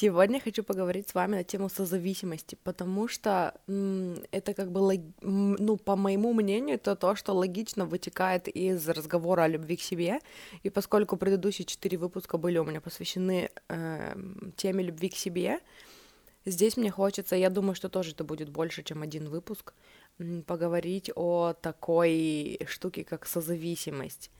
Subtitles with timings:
[0.00, 3.52] Сегодня хочу поговорить с вами на тему созависимости, потому что
[4.30, 9.48] это как бы, ну, по моему мнению, это то, что логично вытекает из разговора о
[9.48, 10.20] любви к себе,
[10.62, 14.14] и поскольку предыдущие четыре выпуска были у меня посвящены э,
[14.56, 15.58] теме любви к себе,
[16.44, 19.74] здесь мне хочется, я думаю, что тоже это будет больше, чем один выпуск,
[20.46, 24.30] поговорить о такой штуке, как созависимость.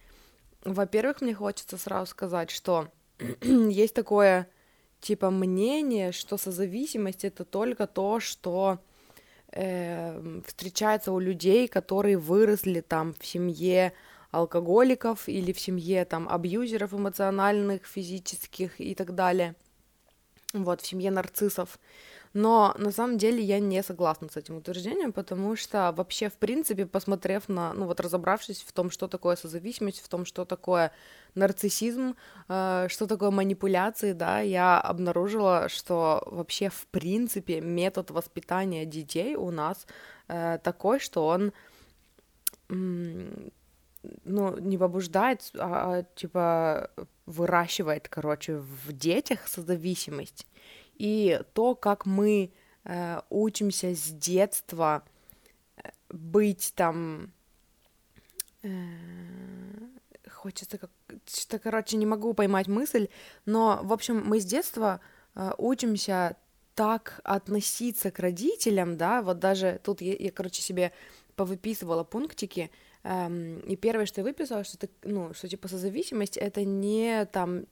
[0.65, 2.93] Во-первых, мне хочется сразу сказать, что
[3.43, 4.49] есть такое
[5.01, 8.79] типа мнение, что созависимость это только то, что
[9.53, 13.93] э, встречается у людей, которые выросли там в семье
[14.31, 19.55] алкоголиков или в семье там абьюзеров эмоциональных, физических и так далее.
[20.53, 21.79] Вот, в семье нарциссов.
[22.35, 26.87] Но на самом деле я не согласна с этим утверждением, потому что вообще, в принципе,
[26.87, 30.93] посмотрев на, ну вот разобравшись в том, что такое созависимость, в том, что такое
[31.35, 32.17] нарциссизм,
[32.49, 39.51] э, что такое манипуляции, да, я обнаружила, что вообще, в принципе, метод воспитания детей у
[39.51, 39.87] нас
[40.29, 41.53] э, такой, что он
[44.25, 46.91] ну, не побуждает, а, а типа
[47.27, 50.47] выращивает, короче, в детях созависимость.
[50.99, 52.53] И то, как мы
[52.85, 55.05] э, учимся с детства
[55.77, 57.33] э, быть там...
[58.63, 58.69] Э,
[60.29, 60.91] хочется как...
[61.27, 63.09] Что, короче, не могу поймать мысль,
[63.47, 65.01] но, в общем, мы с детства
[65.35, 66.37] э, учимся
[66.75, 70.93] так относиться к родителям, да, вот даже тут я, я короче, себе
[71.35, 72.71] повыписывала пунктики,
[73.03, 77.65] эм, и первое, что я выписала, что это, ну, что типа созависимость, это не там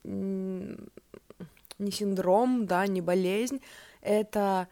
[1.78, 3.60] не синдром, да, не болезнь,
[4.00, 4.68] это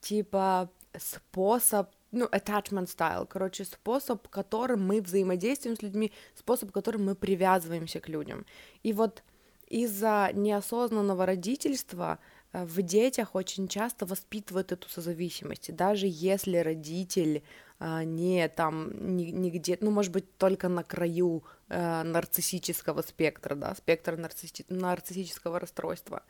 [0.00, 7.14] типа способ, ну, attachment style, короче, способ, которым мы взаимодействуем с людьми, способ, которым мы
[7.14, 8.46] привязываемся к людям.
[8.82, 9.22] И вот
[9.66, 12.18] из-за неосознанного родительства
[12.64, 15.74] в детях очень часто воспитывают эту созависимость.
[15.74, 17.42] даже если родитель
[17.78, 23.54] а, не там, не, не где ну, может быть, только на краю э, нарциссического спектра,
[23.54, 24.64] да, спектра нарцисси...
[24.68, 26.22] нарциссического расстройства.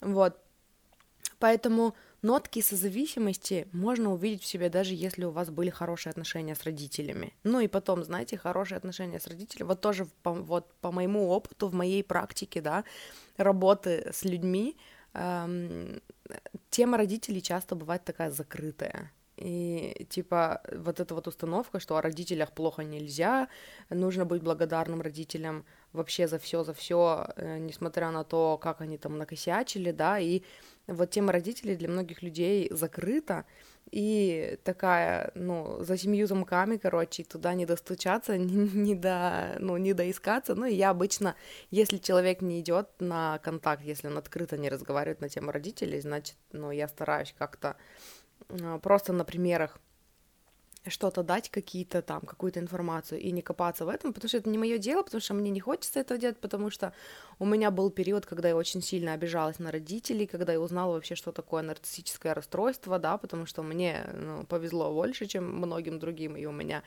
[0.00, 0.36] Вот.
[1.38, 6.64] Поэтому нотки созависимости можно увидеть в себе, даже если у вас были хорошие отношения с
[6.64, 7.32] родителями.
[7.44, 11.68] Ну и потом, знаете, хорошие отношения с родителями, вот тоже по, вот по моему опыту,
[11.68, 12.84] в моей практике, да,
[13.36, 14.76] работы с людьми,
[15.14, 16.00] эм,
[16.70, 19.10] тема родителей часто бывает такая закрытая.
[19.40, 23.48] И типа вот эта вот установка, что о родителях плохо нельзя,
[23.88, 28.98] нужно быть благодарным родителям вообще за все, за все, э, несмотря на то, как они
[28.98, 30.42] там накосячили, да, и
[30.86, 33.46] вот тема родителей для многих людей закрыта,
[33.90, 39.92] и такая, ну, за семью замками, короче, туда не достучаться, не, не до, ну, не
[39.92, 41.34] доискаться, ну, и я обычно,
[41.70, 46.36] если человек не идет на контакт, если он открыто не разговаривает на тему родителей, значит,
[46.52, 47.76] ну, я стараюсь как-то
[48.48, 49.78] а, просто на примерах
[50.86, 54.56] что-то дать, какие-то там, какую-то информацию и не копаться в этом, потому что это не
[54.56, 56.94] мое дело, потому что мне не хочется этого делать, потому что
[57.38, 61.14] у меня был период, когда я очень сильно обижалась на родителей, когда я узнала вообще,
[61.14, 66.46] что такое нарциссическое расстройство, да, потому что мне ну, повезло больше, чем многим другим, и
[66.46, 66.82] у меня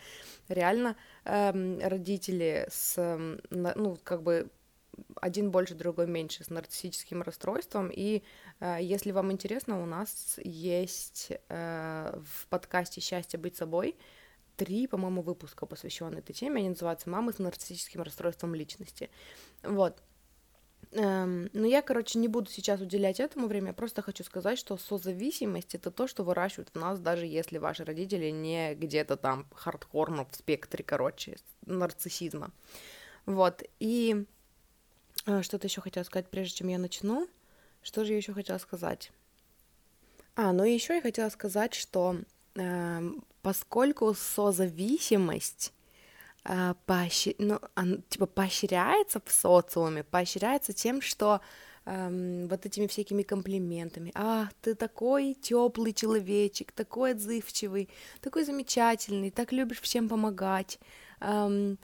[0.47, 3.17] реально эм, родители с,
[3.51, 4.49] ну, как бы
[5.21, 7.89] один больше, другой меньше, с нарциссическим расстройством.
[7.91, 8.23] И
[8.59, 13.95] э, если вам интересно, у нас есть э, в подкасте «Счастье быть собой»
[14.55, 16.59] три, по-моему, выпуска, посвященные этой теме.
[16.59, 19.09] Они называются «Мамы с нарциссическим расстройством личности».
[19.63, 20.01] Вот.
[20.91, 24.77] Эм, но я, короче, не буду сейчас уделять этому время, я просто хочу сказать, что
[24.77, 30.25] созависимость— это то, что выращивают в нас, даже если ваши родители не где-то там хардкорно
[30.29, 32.51] в спектре, короче, нарциссизма.
[33.25, 34.25] Вот, и
[35.25, 37.27] что-то еще хотела сказать, прежде чем я начну.
[37.81, 39.11] Что же я еще хотела сказать?
[40.35, 42.17] А, ну и еще я хотела сказать, что
[42.55, 43.11] э,
[43.41, 45.73] поскольку созависимость
[46.45, 47.35] э, поощр...
[47.37, 51.41] ну, он, типа поощряется в социуме, поощряется тем, что
[51.85, 54.11] э, вот этими всякими комплиментами.
[54.15, 57.89] А, ты такой теплый человечек, такой отзывчивый,
[58.21, 60.79] такой замечательный, так любишь всем помогать.
[61.19, 61.75] Э,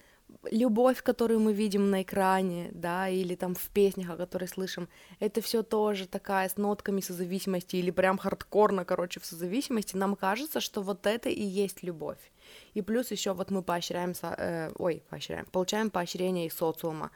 [0.52, 4.88] любовь, которую мы видим на экране, да, или там в песнях, о которых слышим,
[5.20, 10.60] это все тоже такая с нотками созависимости или прям хардкорно, короче, в созависимости, нам кажется,
[10.60, 12.32] что вот это и есть любовь.
[12.74, 17.12] И плюс еще вот мы поощряем, э, ой, поощряем, получаем поощрение из социума.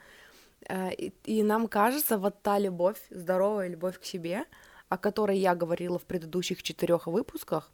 [0.68, 4.44] Э, и, и нам кажется, вот та любовь, здоровая любовь к себе,
[4.88, 7.70] о которой я говорила в предыдущих четырех выпусках,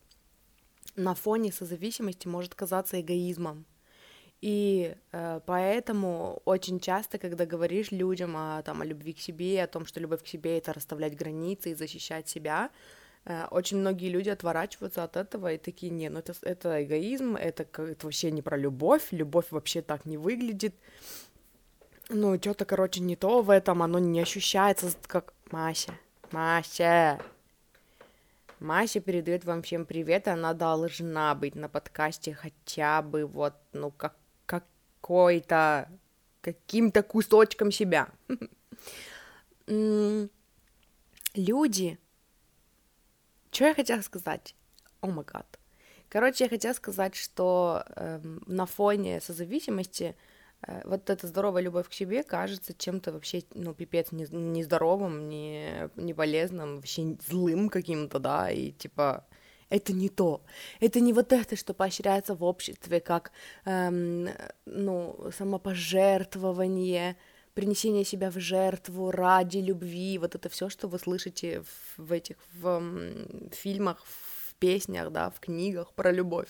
[0.96, 3.64] на фоне созависимости может казаться эгоизмом.
[4.40, 9.66] И э, поэтому очень часто, когда говоришь людям о, там, о любви к себе, о
[9.66, 12.70] том, что любовь к себе это расставлять границы и защищать себя,
[13.26, 17.64] э, очень многие люди отворачиваются от этого и такие, не, ну это, это эгоизм, это,
[17.64, 20.74] это вообще не про любовь, любовь вообще так не выглядит.
[22.08, 25.92] Ну, что-то, короче, не то в этом, оно не ощущается как Мася.
[26.32, 27.20] Мася.
[28.58, 34.14] Мася передает вам всем привет, она должна быть на подкасте хотя бы вот, ну, как
[35.10, 35.88] какой-то,
[36.40, 38.08] каким-то кусочком себя.
[41.34, 41.98] Люди,
[43.50, 44.54] что я хотела сказать?
[45.00, 45.58] О май гад.
[46.08, 50.14] Короче, я хотела сказать, что э, на фоне созависимости
[50.62, 56.14] э, вот эта здоровая любовь к себе кажется чем-то вообще, ну, пипец, нездоровым, не, не
[56.14, 59.26] полезным, вообще злым каким-то, да, и типа
[59.70, 60.42] это не то.
[60.80, 63.32] Это не вот это, что поощряется в обществе, как,
[63.64, 64.28] эм,
[64.66, 67.16] ну, самопожертвование,
[67.54, 72.36] принесение себя в жертву ради любви, вот это все, что вы слышите в, в этих
[72.52, 76.48] в, в фильмах, в песнях, да, в книгах про любовь.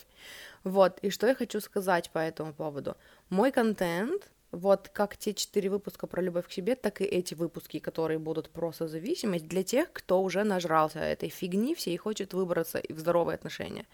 [0.63, 2.95] Вот, и что я хочу сказать по этому поводу.
[3.29, 7.79] Мой контент вот как те четыре выпуска про любовь к себе, так и эти выпуски,
[7.79, 12.81] которые будут про созависимость, для тех, кто уже нажрался этой фигни все и хочет выбраться
[12.89, 13.85] в здоровые отношения.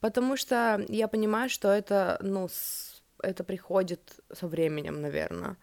[0.00, 3.02] Потому что я понимаю, что это, ну, с...
[3.22, 5.56] это приходит со временем, наверное.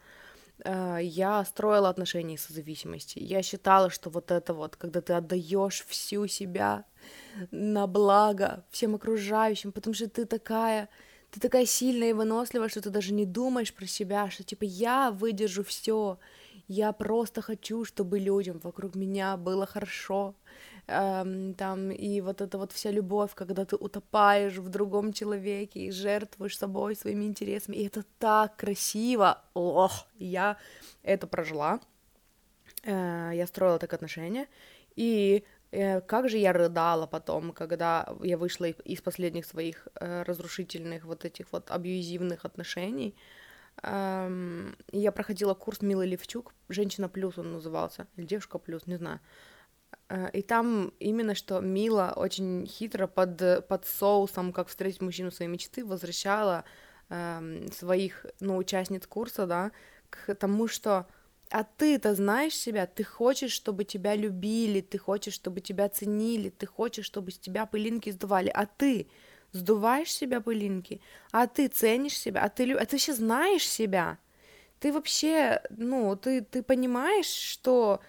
[0.64, 3.24] Э, я строила отношения со зависимостью.
[3.24, 6.84] Я считала, что вот это вот, когда ты отдаешь всю себя
[7.50, 10.88] на благо всем окружающим, потому что ты такая
[11.30, 15.10] ты такая сильная и выносливая, что ты даже не думаешь про себя, что типа я
[15.10, 16.18] выдержу все,
[16.68, 20.34] я просто хочу, чтобы людям вокруг меня было хорошо,
[20.86, 25.90] эм, там, и вот эта вот вся любовь, когда ты утопаешь в другом человеке и
[25.90, 30.58] жертвуешь собой, своими интересами, и это так красиво, ох, я
[31.02, 31.80] это прожила,
[32.84, 34.46] э, я строила так отношения,
[34.96, 41.24] и как же я рыдала потом, когда я вышла из последних своих э, разрушительных вот
[41.24, 43.14] этих вот абьюзивных отношений.
[43.82, 49.20] Эм, я проходила курс Милы Левчук, «Женщина плюс» он назывался, или «Девушка плюс», не знаю.
[50.08, 55.50] Э, и там именно что Мила очень хитро под, под соусом, как встретить мужчину своей
[55.50, 56.64] мечты, возвращала
[57.10, 59.70] эм, своих, ну, участниц курса, да,
[60.10, 61.06] к тому, что
[61.50, 66.66] а ты-то знаешь себя, ты хочешь, чтобы тебя любили, ты хочешь, чтобы тебя ценили, ты
[66.66, 69.08] хочешь, чтобы с тебя пылинки сдували, а ты
[69.52, 71.00] сдуваешь себя пылинки,
[71.32, 74.18] а ты ценишь себя, а ты, а ты вообще знаешь себя,
[74.80, 78.00] ты вообще, ну, ты, ты понимаешь, что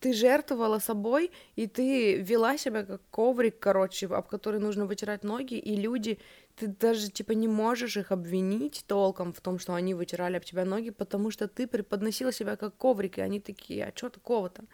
[0.00, 5.54] ты жертвовала собой, и ты вела себя как коврик, короче, об который нужно вытирать ноги,
[5.54, 6.18] и люди
[6.60, 10.66] ты даже, типа, не можешь их обвинить толком в том, что они вытирали об тебя
[10.66, 14.64] ноги, потому что ты преподносила себя как коврик, и они такие, а что такого-то?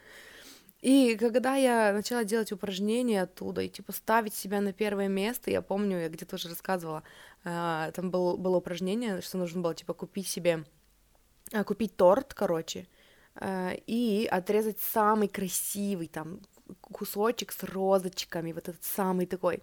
[0.81, 5.62] И когда я начала делать упражнения оттуда и типа ставить себя на первое место, я
[5.62, 7.05] помню, я где-то уже рассказывала,
[7.45, 10.64] э, там был, было упражнение, что нужно было типа купить себе,
[11.52, 12.88] э, купить торт, короче,
[13.37, 16.40] э, и отрезать самый красивый там
[16.81, 19.62] кусочек с розочками, вот этот самый такой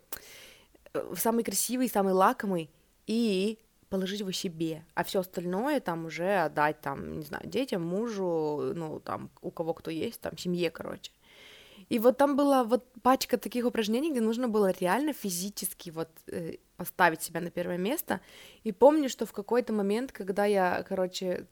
[1.15, 2.69] самый красивый, самый лакомый,
[3.07, 3.59] и
[3.89, 8.99] положить его себе, а все остальное там уже отдать там, не знаю, детям, мужу, ну
[8.99, 11.11] там у кого кто есть, там семье, короче.
[11.89, 16.55] И вот там была вот пачка таких упражнений, где нужно было реально физически вот э,
[16.77, 18.21] поставить себя на первое место.
[18.63, 21.45] И помню, что в какой-то момент, когда я, короче,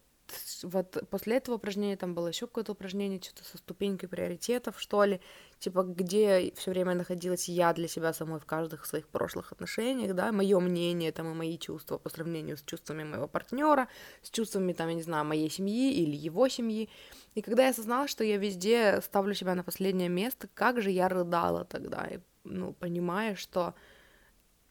[0.63, 5.21] вот после этого упражнения там было еще какое-то упражнение, что-то со ступенькой приоритетов, что ли,
[5.59, 10.31] типа, где все время находилась я для себя самой в каждых своих прошлых отношениях, да,
[10.31, 13.87] мое мнение там и мои чувства по сравнению с чувствами моего партнера,
[14.21, 16.89] с чувствами там, я не знаю, моей семьи или его семьи.
[17.35, 21.07] И когда я осознала, что я везде ставлю себя на последнее место, как же я
[21.09, 23.73] рыдала тогда, и, ну, понимая, что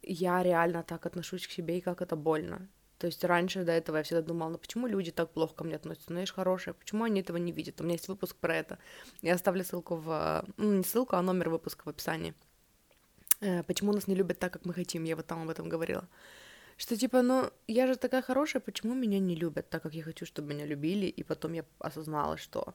[0.03, 2.69] я реально так отношусь к себе, и как это больно.
[3.01, 5.77] То есть раньше до этого я всегда думала, ну почему люди так плохо ко мне
[5.77, 6.13] относятся?
[6.13, 7.81] Ну я же хорошая, почему они этого не видят?
[7.81, 8.79] У меня есть выпуск про это.
[9.23, 10.45] Я оставлю ссылку в...
[10.59, 12.35] Ну, не ссылку, а номер выпуска в описании.
[13.41, 15.05] Э, почему нас не любят так, как мы хотим?
[15.05, 16.07] Я вот там об этом говорила.
[16.77, 20.27] Что типа, ну, я же такая хорошая, почему меня не любят так, как я хочу,
[20.27, 22.75] чтобы меня любили, и потом я осознала, что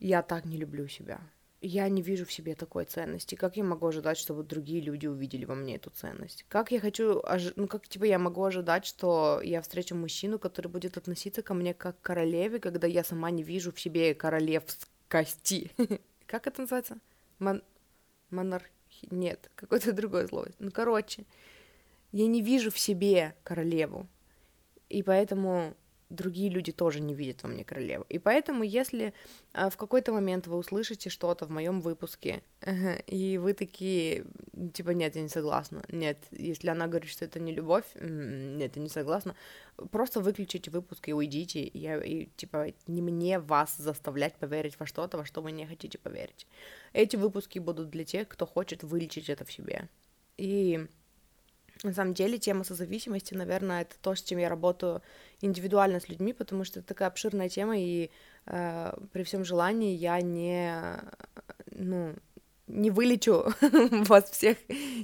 [0.00, 1.20] я так не люблю себя.
[1.60, 3.34] Я не вижу в себе такой ценности.
[3.34, 6.44] Как я могу ожидать, чтобы другие люди увидели во мне эту ценность?
[6.48, 7.20] Как я хочу,
[7.56, 11.74] ну как типа я могу ожидать, что я встречу мужчину, который будет относиться ко мне
[11.74, 15.72] как к королеве, когда я сама не вижу в себе королевскости?
[16.26, 16.98] Как это называется?
[17.38, 17.62] Мон...
[18.28, 18.66] Монарх...
[19.10, 20.48] Нет, какое-то другое слово.
[20.58, 21.24] Ну, короче,
[22.12, 24.06] я не вижу в себе королеву.
[24.90, 25.74] И поэтому
[26.10, 28.04] другие люди тоже не видят во мне королеву.
[28.08, 29.12] И поэтому, если
[29.52, 32.42] а, в какой-то момент вы услышите что-то в моем выпуске,
[33.06, 34.24] и вы такие,
[34.72, 38.82] типа, нет, я не согласна, нет, если она говорит, что это не любовь, нет, я
[38.82, 39.34] не согласна,
[39.90, 45.18] просто выключите выпуск и уйдите, я, и типа, не мне вас заставлять поверить во что-то,
[45.18, 46.46] во что вы не хотите поверить.
[46.92, 49.88] Эти выпуски будут для тех, кто хочет вылечить это в себе.
[50.36, 50.86] И
[51.82, 55.02] на самом деле тема созависимости, наверное, это то, с чем я работаю
[55.40, 58.10] индивидуально с людьми, потому что это такая обширная тема, и
[58.46, 60.74] э, при всем желании я не,
[61.70, 62.14] ну,
[62.66, 63.52] не вылечу
[64.08, 64.58] вас всех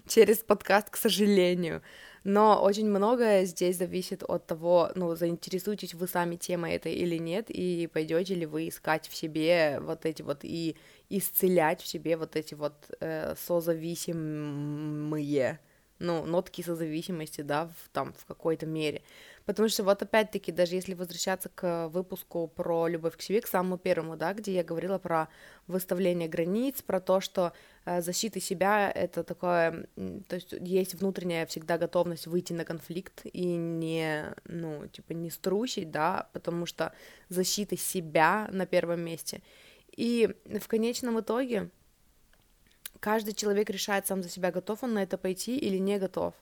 [0.07, 1.83] через подкаст, к сожалению.
[2.25, 7.51] Но очень многое здесь зависит от того, ну, заинтересуетесь вы сами темой этой или нет,
[7.51, 10.77] и пойдете ли вы искать в себе вот эти вот и
[11.11, 15.61] исцелять в себе вот эти вот э, созависимые
[16.05, 19.03] ну, нотки созависимости, да, в, там, в какой-то мере.
[19.47, 23.77] Потому что вот опять-таки, даже если возвращаться к выпуску про любовь к себе, к самому
[23.77, 25.29] первому, да, где я говорила про
[25.67, 27.53] выставление границ, про то, что
[27.85, 29.87] э, защита себя— это такое,
[30.29, 35.91] то есть есть внутренняя всегда готовность выйти на конфликт и не, ну, типа, не струсить,
[35.91, 36.93] да, потому что
[37.29, 39.43] защита себя на первом месте.
[39.97, 41.71] И в конечном итоге
[43.05, 46.33] каждый человек решает сам за себя, готов он на это пойти или не готов.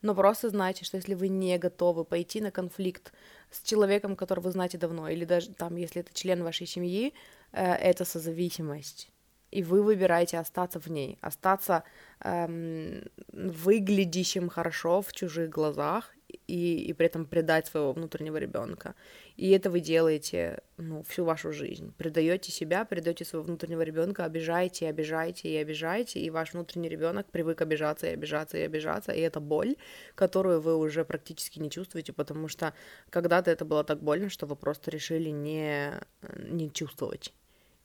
[0.00, 3.12] Но просто знайте, что если вы не готовы пойти на конфликт
[3.50, 7.12] с человеком, которого вы знаете давно, или даже там, если это член вашей семьи,
[7.52, 9.10] э, это созависимость.
[9.50, 11.82] И вы выбираете остаться в ней, остаться
[12.20, 16.15] эм, выглядящим хорошо в чужих глазах
[16.46, 18.94] и, и при этом предать своего внутреннего ребенка.
[19.36, 21.92] И это вы делаете ну, всю вашу жизнь.
[21.98, 27.60] Предаете себя, предаете своего внутреннего ребенка, обижаете, обижаете и обижаете, и ваш внутренний ребенок привык
[27.60, 29.76] обижаться и обижаться и обижаться, и это боль,
[30.14, 32.72] которую вы уже практически не чувствуете, потому что
[33.10, 35.92] когда-то это было так больно, что вы просто решили не,
[36.38, 37.32] не чувствовать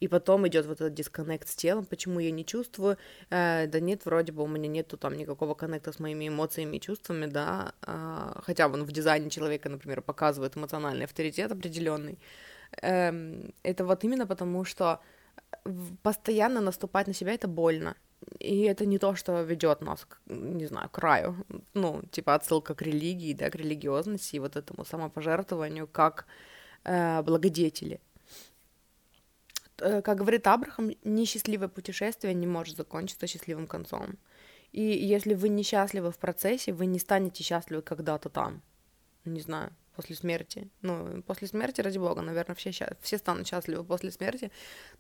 [0.02, 2.98] и потом идет вот этот дисконнект с телом, почему я не чувствую,
[3.30, 6.82] э, да нет, вроде бы у меня нету там никакого коннекта с моими эмоциями и
[6.82, 12.18] чувствами, да, э, хотя он в дизайне человека, например, показывает эмоциональный авторитет определенный,
[12.82, 15.00] э, это вот именно потому, что
[16.02, 17.96] постоянно наступать на себя это больно,
[18.40, 21.36] и это не то, что ведет нас, к, не знаю, к краю,
[21.74, 26.26] ну, типа отсылка к религии, да, к религиозности и вот этому самопожертвованию как
[26.86, 28.00] э, благодетели.
[29.82, 34.18] Э, как говорит Абрахам, несчастливое путешествие не может закончиться счастливым концом.
[34.72, 38.62] И если вы несчастливы в процессе, вы не станете счастливы когда-то там.
[39.26, 40.70] Не знаю, после смерти.
[40.82, 42.72] Ну, после смерти, ради бога, наверное, все,
[43.02, 44.52] все станут счастливы после смерти.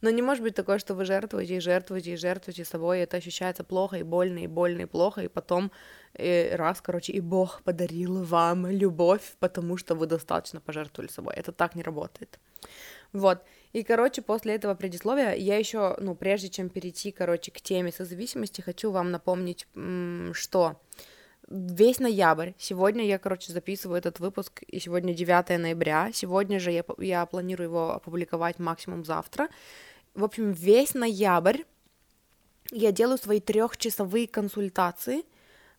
[0.02, 3.18] Но не может быть такое, что вы жертвуете и жертвуете и жертвуете собой, и это
[3.18, 5.72] ощущается плохо и больно, и больно, и плохо, и потом
[6.16, 11.34] и э, раз, короче, и Бог подарил вам любовь, потому что вы достаточно пожертвовали собой.
[11.36, 12.40] Это так не работает.
[13.14, 13.44] Вот.
[13.74, 18.62] И, короче, после этого предисловия я еще, ну, прежде чем перейти, короче, к теме созависимости,
[18.62, 19.66] хочу вам напомнить,
[20.34, 20.82] что
[21.50, 26.84] весь ноябрь, сегодня я, короче, записываю этот выпуск, и сегодня 9 ноября, сегодня же я,
[26.98, 29.50] я планирую его опубликовать максимум завтра.
[30.14, 31.64] В общем, весь ноябрь
[32.72, 35.24] я делаю свои трехчасовые консультации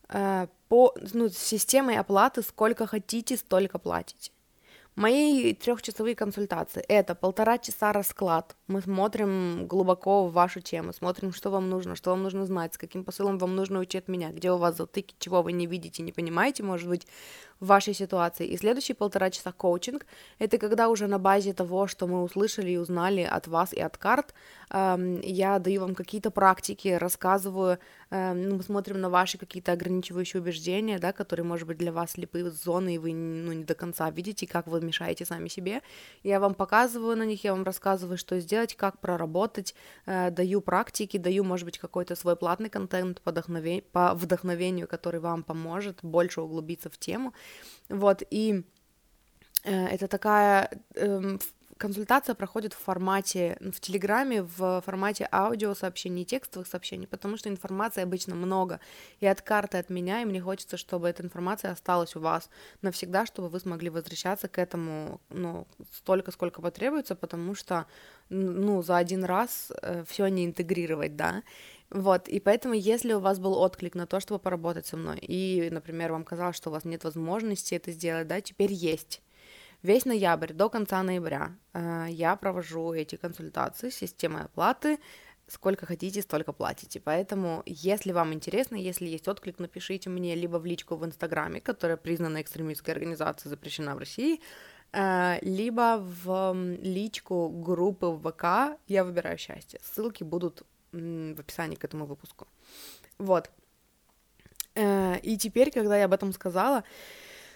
[0.09, 4.32] э, по ну, системой оплаты, сколько хотите, столько платите.
[4.95, 8.55] Мои трехчасовые консультации— это полтора часа расклад.
[8.67, 12.77] Мы смотрим глубоко в вашу тему, смотрим, что вам нужно, что вам нужно знать, с
[12.77, 16.03] каким посылом вам нужно уйти от меня, где у вас затыки, чего вы не видите,
[16.03, 17.07] не понимаете, может быть,
[17.63, 18.45] в вашей ситуации.
[18.47, 20.05] И следующие полтора часа коучинг—
[20.39, 23.97] это когда уже на базе того, что мы услышали и узнали от вас и от
[23.97, 24.33] карт,
[24.69, 27.77] эм, я даю вам какие-то практики, рассказываю,
[28.11, 32.11] эм, ну, мы смотрим на ваши какие-то ограничивающие убеждения, да, которые, может быть, для вас
[32.11, 35.81] слепые зоны, и вы ну, не до конца видите, как вы мешаете сами себе.
[36.23, 39.73] Я вам показываю на них, я вам рассказываю, что сделать, как проработать,
[40.05, 43.81] э, даю практики, даю, может быть, какой-то свой платный контент по, вдохнове...
[43.81, 47.33] по вдохновению, который вам поможет больше углубиться в тему.
[47.89, 48.63] Вот, и
[49.63, 51.37] э, это такая, э,
[51.77, 58.35] консультация проходит в формате, в Телеграме, в формате аудиосообщений, текстовых сообщений, потому что информации обычно
[58.35, 58.79] много,
[59.19, 62.49] и от карты, от меня, и мне хочется, чтобы эта информация осталась у вас
[62.81, 67.85] навсегда, чтобы вы смогли возвращаться к этому, ну, столько, сколько потребуется, потому что,
[68.29, 71.43] ну, за один раз э, все не интегрировать, да,
[71.93, 75.69] вот, и поэтому, если у вас был отклик на то, чтобы поработать со мной, и,
[75.69, 79.21] например, вам казалось, что у вас нет возможности это сделать, да, теперь есть.
[79.83, 84.97] Весь ноябрь до конца ноября э, я провожу эти консультации с системой оплаты,
[85.47, 86.99] сколько хотите, столько платите.
[86.99, 91.97] Поэтому, если вам интересно, если есть отклик, напишите мне либо в личку в Инстаграме, которая
[91.97, 94.41] признана экстремистской организацией, запрещена в России,
[94.93, 99.79] э, либо в личку группы в ВК «Я выбираю счастье».
[99.83, 102.47] Ссылки будут в описании к этому выпуску.
[103.17, 103.49] Вот.
[104.75, 106.83] Э, и теперь, когда я об этом сказала,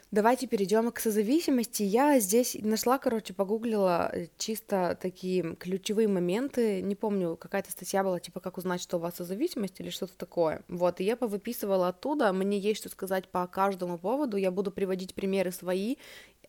[0.10, 1.84] Давайте перейдем к созависимости.
[1.84, 6.82] Я здесь нашла, короче, погуглила э, чисто такие ключевые моменты.
[6.82, 10.62] Не помню, какая-то статья была, типа, как узнать, что у вас созависимость или что-то такое.
[10.70, 12.32] Вот, и я повыписывала оттуда.
[12.32, 14.38] Мне есть что сказать по каждому поводу.
[14.38, 15.98] Я буду приводить примеры свои.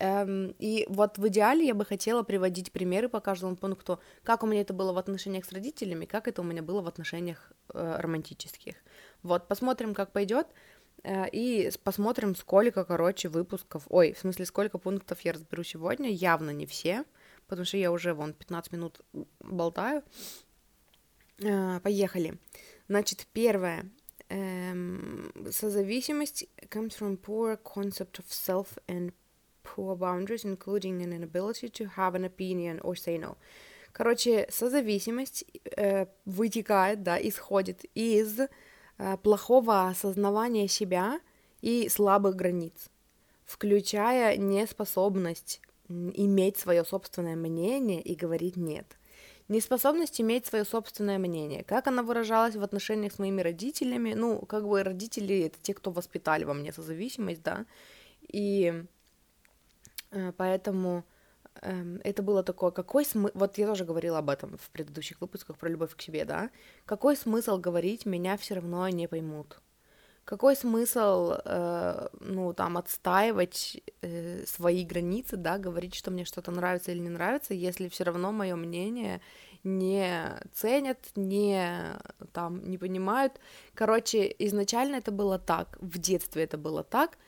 [0.00, 4.46] Эм, и вот в идеале я бы хотела приводить примеры по каждому пункту, как у
[4.46, 7.96] меня это было в отношениях с родителями, как это у меня было в отношениях э,
[7.98, 8.76] романтических.
[9.22, 10.46] Вот, посмотрим, как пойдет.
[11.02, 16.50] Э, и посмотрим, сколько, короче, выпусков, ой, в смысле, сколько пунктов я разберу сегодня, явно
[16.50, 17.04] не все,
[17.48, 19.00] потому что я уже, вон, 15 минут
[19.40, 20.04] болтаю.
[21.40, 22.38] Э, поехали.
[22.86, 23.90] Значит, первое.
[24.28, 29.12] Эм, созависимость comes from poor concept of self and
[29.74, 33.36] poor boundaries, including an inability to have an opinion or say no.
[33.92, 35.44] Короче, созависимость
[35.76, 38.38] э, вытекает, да, исходит из
[38.98, 41.20] Э, плохого осознавания себя
[41.60, 42.90] и слабых границ,
[43.44, 48.98] включая неспособность иметь свое собственное мнение и говорить нет.
[49.46, 51.62] Неспособность иметь свое собственное мнение.
[51.62, 54.14] Как она выражалась в отношениях с моими родителями?
[54.14, 57.64] Ну, как бы родители это те, кто воспитали во мне созависимость, да.
[58.20, 58.84] И
[60.36, 61.04] поэтому
[61.62, 65.56] эм, это было такое, какой смысл, вот я тоже говорила об этом в предыдущих выпусках
[65.56, 66.50] про любовь к себе, да,
[66.84, 69.60] какой смысл говорить, меня все равно не поймут,
[70.24, 76.92] какой смысл, э, ну, там, отстаивать э, свои границы, да, говорить, что мне что-то нравится
[76.92, 79.20] или не нравится, если все равно мое мнение
[79.64, 81.98] не ценят, не,
[82.32, 83.40] там, не понимают.
[83.74, 87.27] Короче, изначально это было так, в детстве это было так, Э,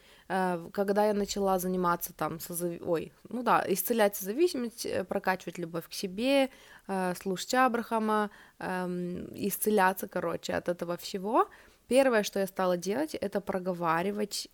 [0.72, 2.72] когда я начала заниматься там, созав...
[2.82, 6.50] ой, ну да, исцелять зависимость, э, прокачивать любовь к себе,
[6.88, 11.48] э, слушать Абрахама, эм, исцеляться, короче, от этого всего,
[11.88, 14.48] первое, что я стала делать, это проговаривать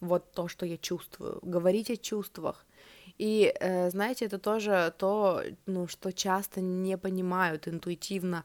[0.00, 2.64] вот то, что я чувствую, говорить о чувствах.
[3.18, 3.52] И,
[3.90, 8.44] знаете, это тоже то, ну, что часто не понимают интуитивно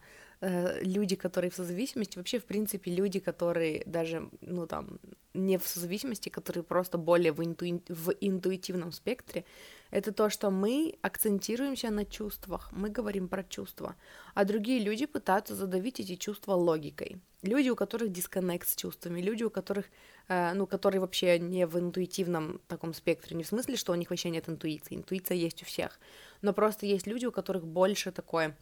[0.82, 4.98] люди, которые в созависимости, вообще, в принципе, люди, которые даже, ну, там,
[5.34, 7.82] не в созависимости, которые просто более в, интуи...
[7.88, 9.44] в интуитивном спектре,
[9.90, 13.96] это то, что мы акцентируемся на чувствах, мы говорим про чувства,
[14.34, 17.18] а другие люди пытаются задавить эти чувства логикой.
[17.42, 19.86] Люди, у которых дисконнект с чувствами, люди, у которых,
[20.28, 24.10] э, ну, которые вообще не в интуитивном таком спектре, не в смысле, что у них
[24.10, 25.98] вообще нет интуиции, интуиция есть у всех,
[26.42, 28.56] но просто есть люди, у которых больше такое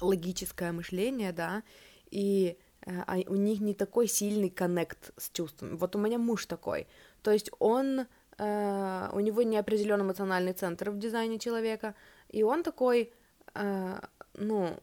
[0.00, 1.62] логическое мышление, да,
[2.10, 2.56] и
[2.86, 5.76] э, а у них не такой сильный коннект с чувствами.
[5.76, 6.86] Вот у меня муж такой,
[7.22, 8.06] то есть он,
[8.38, 11.94] э, у него неопределенный эмоциональный центр в дизайне человека,
[12.28, 13.12] и он такой,
[13.54, 14.00] э,
[14.34, 14.76] ну,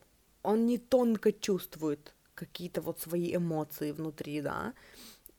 [0.43, 4.73] он не тонко чувствует какие-то вот свои эмоции внутри, да,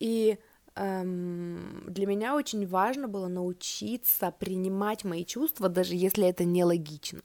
[0.01, 0.39] и
[0.77, 7.23] эм, для меня очень важно было научиться принимать мои чувства, даже если это не логично.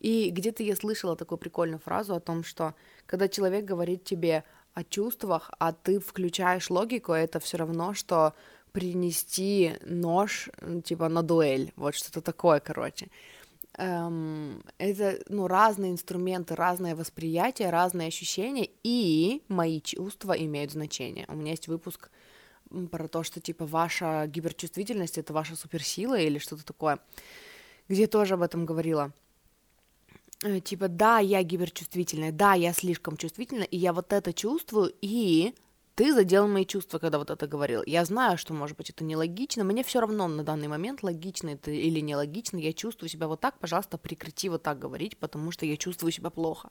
[0.00, 2.74] И где-то я слышала такую прикольную фразу о том, что
[3.06, 8.34] когда человек говорит тебе о чувствах, а ты включаешь логику, это все равно, что
[8.72, 10.48] принести нож,
[10.84, 13.08] типа, на дуэль, вот что-то такое, короче.
[13.76, 21.26] Эм, это, ну, разные инструменты, разное восприятие, разные ощущения, и мои чувства имеют значение.
[21.28, 22.10] У меня есть выпуск
[22.90, 27.00] про то, что, типа, ваша гиперчувствительность— это ваша суперсила или что-то такое,
[27.88, 29.12] где тоже об этом говорила.
[30.42, 35.54] Э, типа, да, я гиперчувствительная, да, я слишком чувствительна, и я вот это чувствую, и
[35.94, 37.82] ты задел мои чувства, когда вот это говорил.
[37.84, 41.70] Я знаю, что, может быть, это нелогично, мне все равно на данный момент, логично это
[41.70, 45.76] или нелогично, я чувствую себя вот так, пожалуйста, прекрати вот так говорить, потому что я
[45.76, 46.70] чувствую себя плохо.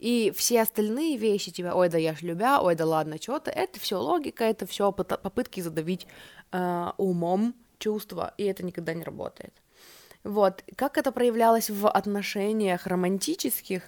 [0.00, 3.78] И все остальные вещи, типа, ой, да я ж любя, ой, да ладно, что-то, это
[3.78, 6.08] все логика, это все попытки задавить
[6.50, 9.54] э, умом чувства, и это никогда не работает.
[10.26, 13.82] Вот, как это проявлялось в отношениях романтических,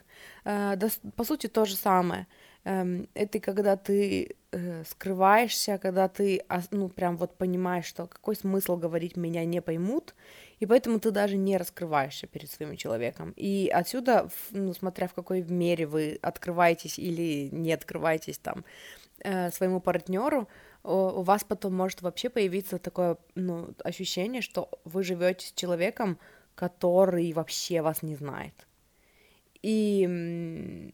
[0.44, 2.27] э, да, по сути, то же самое.
[2.64, 8.77] Э, это когда ты э, скрываешься, когда ты, ну, прям вот понимаешь, что какой смысл
[8.77, 10.14] говорить меня не поймут,
[10.61, 13.33] и поэтому ты даже не раскрываешься перед своим человеком.
[13.37, 18.64] И отсюда, ну, смотря в какой мере вы открываетесь или не открываетесь там
[19.24, 20.48] э, своему партнеру,
[20.82, 26.18] у вас потом может вообще появиться такое ну, ощущение, что вы живете с человеком,
[26.54, 28.54] который вообще вас не знает.
[29.62, 30.92] И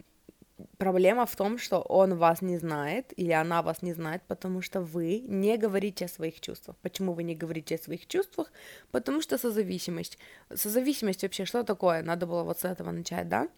[0.78, 4.80] проблема в том, что он вас не знает или она вас не знает, потому что
[4.80, 6.76] вы не говорите о своих чувствах.
[6.82, 8.52] Почему вы не говорите о своих чувствах?
[8.90, 10.18] Потому что созависимость.
[10.54, 12.02] Созависимость вообще что такое?
[12.02, 13.48] Надо было вот с этого начать, да?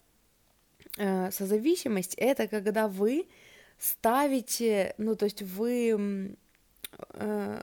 [0.97, 3.27] Э, созависимость— это когда вы
[3.79, 6.37] ставите, ну, то есть вы
[7.13, 7.61] э,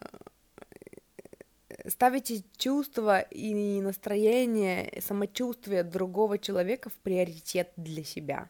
[1.86, 8.48] ставите чувства и настроение, самочувствие другого человека в приоритет для себя.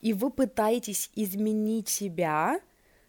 [0.00, 2.60] И вы пытаетесь изменить себя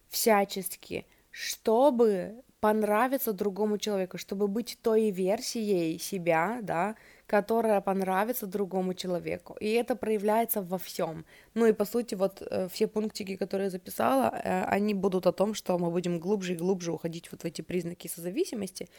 [0.10, 6.96] всячески, чтобы понравиться другому человеку, чтобы быть той версией себя, да,
[7.32, 9.56] которая понравится другому человеку.
[9.62, 11.26] И это проявляется во всем.
[11.54, 15.32] Ну и по сути, вот э, все пунктики, которые я записала, э, они будут о
[15.32, 18.90] том, что мы будем глубже и глубже уходить вот в эти признаки созависимости.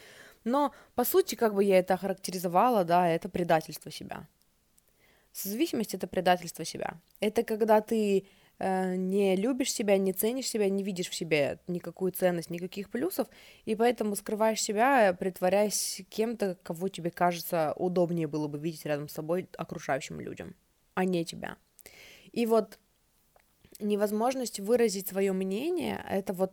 [0.45, 4.27] Но по сути, как бы я это охарактеризовала, да, это предательство себя.
[5.33, 6.95] Созависимость— это предательство себя.
[7.21, 8.25] Это когда ты
[8.63, 13.29] не любишь себя, не ценишь себя, не видишь в себе никакую ценность, никаких плюсов,
[13.65, 19.13] и поэтому скрываешь себя, притворяясь кем-то, кого тебе кажется удобнее было бы видеть рядом с
[19.13, 20.55] собой окружающим людям,
[20.95, 21.57] а не тебя.
[22.31, 22.79] И вот
[23.81, 26.53] невозможность выразить свое мнение, это вот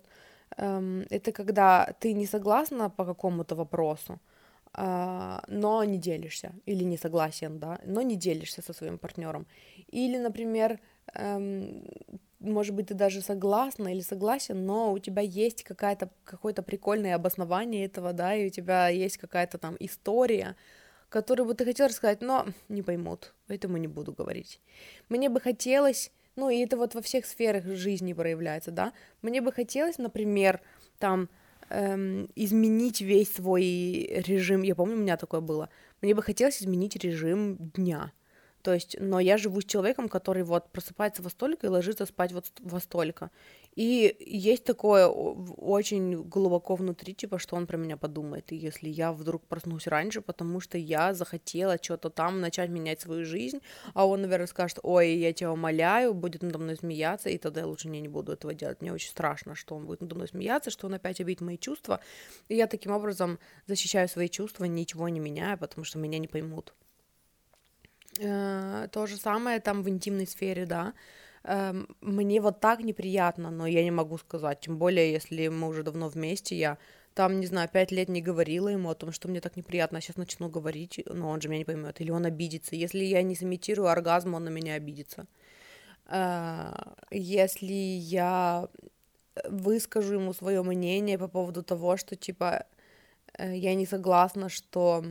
[0.57, 4.19] эм, это когда ты не согласна по какому-то вопросу,
[4.75, 9.47] но не делишься, или не согласен, да, но не делишься со своим партнером.
[9.87, 10.79] Или, например,
[11.15, 11.83] эм,
[12.39, 17.85] может быть, ты даже согласна или согласен, но у тебя есть какая-то, какое-то прикольное обоснование
[17.85, 20.55] этого, да, и у тебя есть какая-то там история,
[21.09, 24.61] которую бы ты хотел рассказать, но не поймут, поэтому не буду говорить.
[25.09, 29.51] Мне бы хотелось, ну, и это вот во всех сферах жизни проявляется, да, мне бы
[29.51, 30.61] хотелось, например,
[30.99, 31.29] там,
[31.69, 33.63] эм, изменить весь свой
[34.27, 34.63] режим.
[34.63, 35.69] Я помню, у меня такое было.
[36.01, 38.11] Мне бы хотелось изменить режим дня.
[38.61, 42.33] То есть, но я живу с человеком, который вот просыпается во столько и ложится спать
[42.33, 43.31] вот во столько.
[43.75, 48.51] И есть такое очень глубоко внутри, типа, что он про меня подумает.
[48.51, 53.23] И если я вдруг проснусь раньше, потому что я захотела что-то там начать менять свою
[53.23, 53.61] жизнь,
[53.93, 57.67] а он, наверное, скажет, ой, я тебя умоляю, будет надо мной смеяться, и тогда я
[57.67, 58.81] лучше не, не буду этого делать.
[58.81, 62.01] Мне очень страшно, что он будет надо мной смеяться, что он опять обидит мои чувства.
[62.49, 66.73] И я таким образом защищаю свои чувства, ничего не меняя, потому что меня не поймут.
[68.21, 70.93] Э, то же самое там в интимной сфере, да.
[71.43, 74.59] Эм, мне вот так неприятно, но я не могу сказать.
[74.61, 76.77] Тем более, если мы уже давно вместе, я
[77.13, 80.01] там, не знаю, пять лет не говорила ему о том, что мне так неприятно, а
[80.01, 82.75] сейчас начну говорить, но он же меня не поймет, или он обидится.
[82.75, 85.25] Если я не сымитирую оргазм, он на меня обидится.
[86.07, 86.73] Э,
[87.11, 88.69] если я
[89.45, 92.65] выскажу ему свое мнение по поводу того, что, типа,
[93.37, 95.05] э, я не согласна, что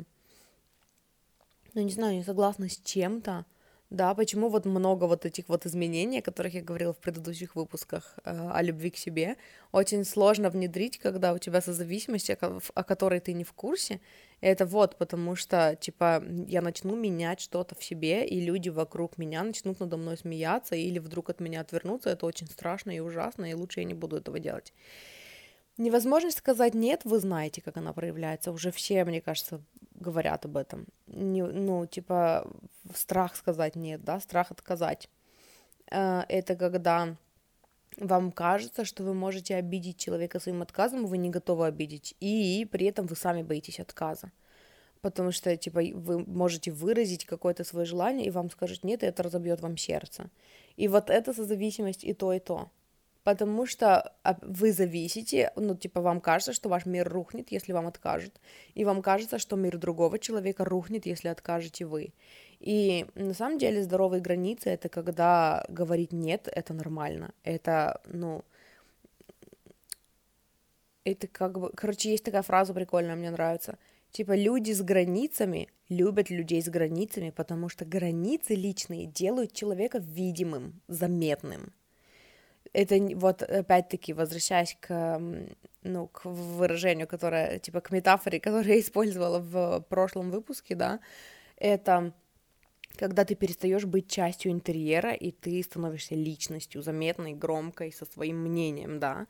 [1.75, 3.45] ну, не знаю, не согласна с чем-то,
[3.91, 8.19] да, почему вот много вот этих вот изменений, о которых я говорила в предыдущих выпусках
[8.25, 9.37] э, о любви к себе,
[9.73, 14.01] очень сложно внедрить, когда у тебя созависимость, о, о которой ты не в курсе,
[14.43, 19.43] это вот потому что, типа, я начну менять что-то в себе, и люди вокруг меня
[19.43, 23.55] начнут надо мной смеяться, или вдруг от меня отвернуться, это очень страшно и ужасно, и
[23.55, 24.75] лучше я не буду этого делать.
[25.79, 28.51] Невозможность сказать нет, вы знаете, как она проявляется.
[28.51, 29.63] Уже все, мне кажется,
[29.95, 30.87] говорят об этом.
[31.07, 32.51] Не, ну, типа,
[32.95, 35.09] страх сказать нет, да, страх отказать.
[35.91, 37.17] Э, это когда
[37.97, 42.87] вам кажется, что вы можете обидеть человека своим отказом, вы не готовы обидеть, и при
[42.87, 44.33] этом вы сами боитесь отказа.
[45.01, 49.23] Потому что, типа, вы можете выразить какое-то свое желание, и вам скажут нет, и это
[49.23, 50.29] разобьет вам сердце.
[50.77, 52.69] И вот это созависимость и то, и то
[53.29, 57.87] потому что а, вы зависите, ну, типа, вам кажется, что ваш мир рухнет, если вам
[57.87, 58.41] откажут,
[58.73, 62.15] и вам кажется, что мир другого человека рухнет, если откажете вы.
[62.59, 68.47] И на самом деле здоровые границы— это когда говорить «нет»— это нормально, это, ну,
[71.05, 73.77] это как бы, короче, есть такая фраза прикольная, мне нравится,
[74.11, 80.81] типа, люди с границами любят людей с границами, потому что границы личные делают человека видимым,
[80.89, 81.75] заметным,
[82.73, 85.21] это вот опять-таки возвращаясь к
[85.83, 91.01] ну, к выражению, которое, типа, к метафоре, которую я использовала в прошлом выпуске, да,
[91.57, 92.13] это
[92.97, 98.99] когда ты перестаешь быть частью интерьера, и ты становишься личностью, заметной, громкой, со своим мнением,
[98.99, 99.27] да.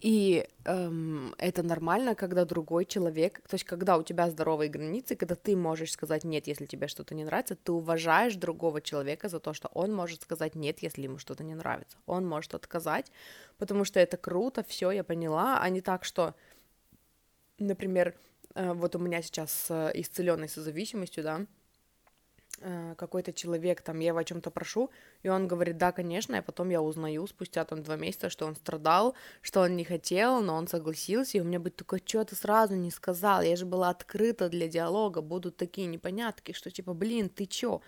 [0.00, 5.34] И эм, это нормально, когда другой человек, то есть когда у тебя здоровые границы, когда
[5.34, 9.52] ты можешь сказать нет, если тебе что-то не нравится, ты уважаешь другого человека за то,
[9.52, 11.98] что он может сказать нет, если ему что-то не нравится.
[12.06, 13.12] Он может отказать,
[13.58, 16.34] потому что это круто, все, я поняла, а не так, что,
[17.58, 18.14] например,
[18.54, 21.46] э, вот у меня сейчас э, исцеленный созависимостью, да,
[22.96, 24.90] какой-то человек, там, я его о чем-то прошу,
[25.22, 28.56] и он говорит, да, конечно, и потом я узнаю спустя там два месяца, что он
[28.56, 32.36] страдал, что он не хотел, но он согласился, и у меня будет такое, что ты
[32.36, 37.28] сразу не сказал, я же была открыта для диалога, будут такие непонятки, что типа, блин,
[37.28, 37.80] ты чё?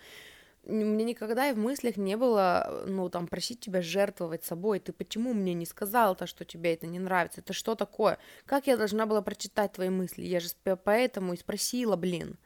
[0.65, 4.79] Мне никогда и в мыслях не было, ну, там, просить тебя жертвовать собой.
[4.79, 7.41] Ты почему мне не сказал-то, что тебе это не нравится?
[7.41, 8.17] Это что такое?
[8.45, 10.23] Как я должна была прочитать твои мысли?
[10.23, 10.47] Я же
[10.85, 12.37] поэтому и спросила, блин.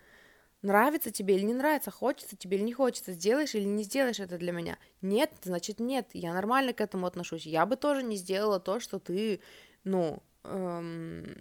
[0.63, 4.37] Нравится тебе или не нравится, хочется тебе или не хочется, сделаешь или не сделаешь это
[4.37, 4.77] для меня.
[5.01, 7.45] Нет, значит нет, я нормально к этому отношусь.
[7.45, 9.39] Я бы тоже не сделала то, что ты,
[9.83, 11.35] ну, эм,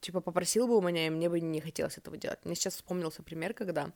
[0.00, 2.38] типа попросил бы у меня, и мне бы не хотелось этого делать.
[2.44, 3.92] Мне сейчас вспомнился пример, когда,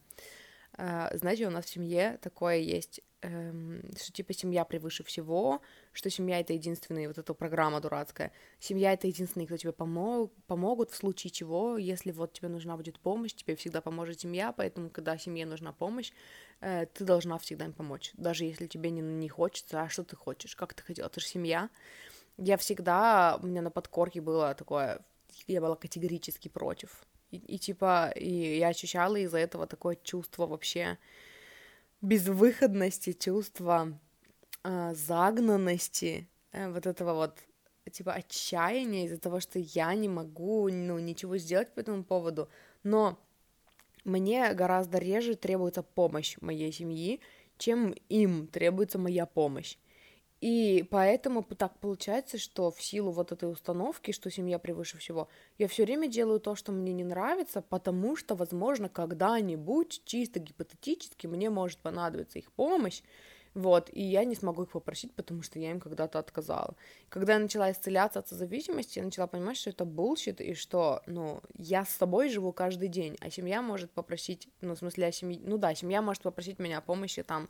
[0.77, 5.61] знаете, у нас в семье такое есть эм, что типа семья превыше всего,
[5.93, 10.91] что семья это единственная, вот эта программа дурацкая, семья это единственный, кто тебе помог, помогут
[10.91, 15.17] в случае чего, если вот тебе нужна будет помощь, тебе всегда поможет семья, поэтому когда
[15.19, 16.13] семье нужна помощь,
[16.61, 20.17] э, ты должна всегда им помочь, даже если тебе не, не хочется, а что ты
[20.17, 21.71] хочешь, как ты хотела, ты же семья.
[22.39, 25.05] Я всегда, у меня на подкорке было такое,
[25.47, 27.05] я была категорически против,
[27.37, 30.99] и, типа, и я ощущала из-за этого такое чувство вообще,
[32.01, 33.99] безвыходности, чувства
[34.65, 37.39] э, загнанности, э, вот этого вот
[37.91, 42.49] типа отчаяния из-за того, что я не могу, ну, ничего сделать по этому поводу,
[42.83, 43.19] но
[44.05, 47.21] мне гораздо реже требуется помощь моей семьи,
[47.59, 49.77] чем им требуется моя помощь.
[50.43, 55.69] И поэтому так получается, что в силу вот этой установки, что семья превыше всего, я
[55.69, 61.49] все время делаю то, что мне не нравится, потому что, возможно, когда-нибудь, чисто гипотетически, мне
[61.49, 63.03] может понадобиться их помощь,
[63.55, 66.75] вот, и я не смогу их попросить, потому что я им когда-то отказала.
[67.09, 71.41] Когда я начала исцеляться от созависимости, я начала понимать, что это bullshit, и что, ну,
[71.55, 75.39] я с собой живу каждый день, а семья может попросить, ну, в смысле, а семья,
[75.45, 77.49] ну да, семья может попросить меня о помощи, там,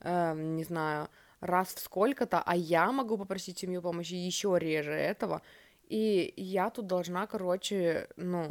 [0.00, 5.42] э, не знаю, раз в сколько-то, а я могу попросить семью помощи еще реже этого.
[5.88, 8.48] И я тут должна, короче, ну,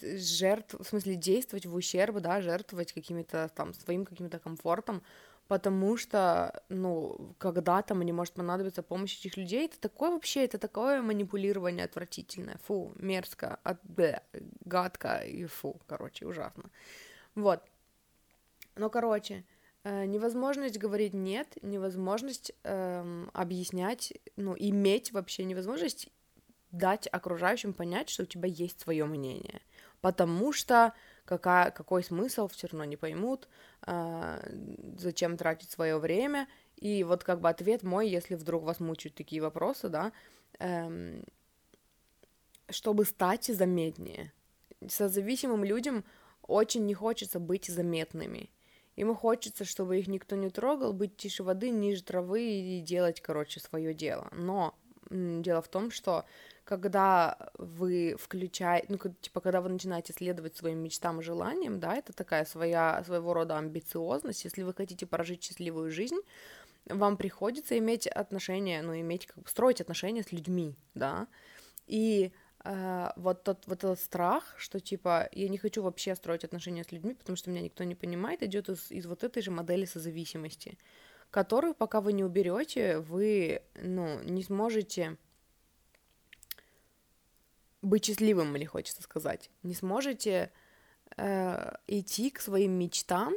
[0.00, 5.02] жертв, в смысле, действовать в ущерб, да, жертвовать какими-то там своим каким-то комфортом,
[5.48, 11.02] потому что, ну, когда-то мне может понадобиться помощь этих людей, это такое вообще, это такое
[11.02, 14.22] манипулирование отвратительное, фу, мерзко, от, б,
[14.64, 16.70] гадко и фу, короче, ужасно.
[17.34, 17.62] Вот.
[18.76, 19.44] Ну, короче,
[19.84, 26.08] невозможность говорить нет, невозможность эм, объяснять, ну, иметь вообще невозможность
[26.70, 29.60] дать окружающим понять, что у тебя есть свое мнение,
[30.00, 33.48] потому что какая, какой смысл все равно не поймут,
[33.86, 34.56] э,
[34.98, 39.42] зачем тратить свое время, и вот как бы ответ мой, если вдруг вас мучают такие
[39.42, 40.12] вопросы, да,
[40.58, 41.24] эм,
[42.70, 44.32] чтобы стать заметнее.
[44.88, 46.04] Созависимым людям
[46.42, 48.50] очень не хочется быть заметными,
[48.96, 53.60] Ему хочется, чтобы их никто не трогал, быть тише воды, ниже травы и делать, короче,
[53.60, 54.28] свое дело.
[54.32, 54.74] Но
[55.10, 56.24] дело в том, что
[56.64, 62.12] когда вы включаете, ну, типа, когда вы начинаете следовать своим мечтам и желаниям, да, это
[62.12, 66.20] такая своя, своего рода амбициозность, если вы хотите прожить счастливую жизнь,
[66.86, 71.26] вам приходится иметь отношения, ну, иметь, как бы, строить отношения с людьми, да,
[71.86, 72.32] и
[72.64, 77.14] вот тот вот этот страх, что типа я не хочу вообще строить отношения с людьми,
[77.14, 80.78] потому что меня никто не понимает, идет из, из вот этой же модели созависимости,
[81.30, 85.16] которую пока вы не уберете, вы ну не сможете
[87.82, 90.52] быть счастливым, или хочется сказать, не сможете
[91.16, 93.34] uh, идти к своим мечтам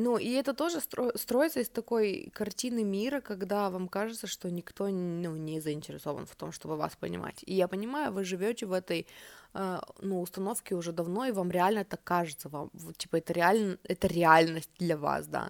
[0.00, 4.88] ну, и это тоже стро- строится из такой картины мира, когда вам кажется, что никто
[4.88, 7.44] ну, не заинтересован в том, чтобы вас понимать.
[7.46, 9.06] И я понимаю, вы живете в этой
[9.54, 13.78] э, ну, установке уже давно, и вам реально так кажется, вам, типа, это, реаль...
[13.84, 15.48] это реальность для вас, да.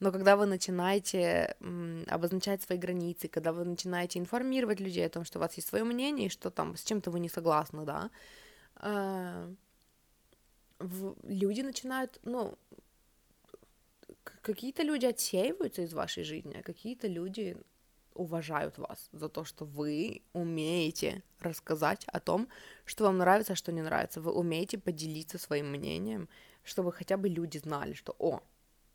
[0.00, 1.56] Но когда вы начинаете
[2.06, 5.84] обозначать свои границы, когда вы начинаете информировать людей о том, что у вас есть свое
[5.84, 8.10] мнение, и что там с чем-то вы не согласны, да,
[8.82, 9.54] э,
[11.22, 12.58] люди начинают, ну,
[14.42, 17.56] какие-то люди отсеиваются из вашей жизни, а какие-то люди
[18.14, 22.48] уважают вас за то, что вы умеете рассказать о том,
[22.84, 24.20] что вам нравится, а что не нравится.
[24.20, 26.28] Вы умеете поделиться своим мнением,
[26.64, 28.40] чтобы хотя бы люди знали, что, о,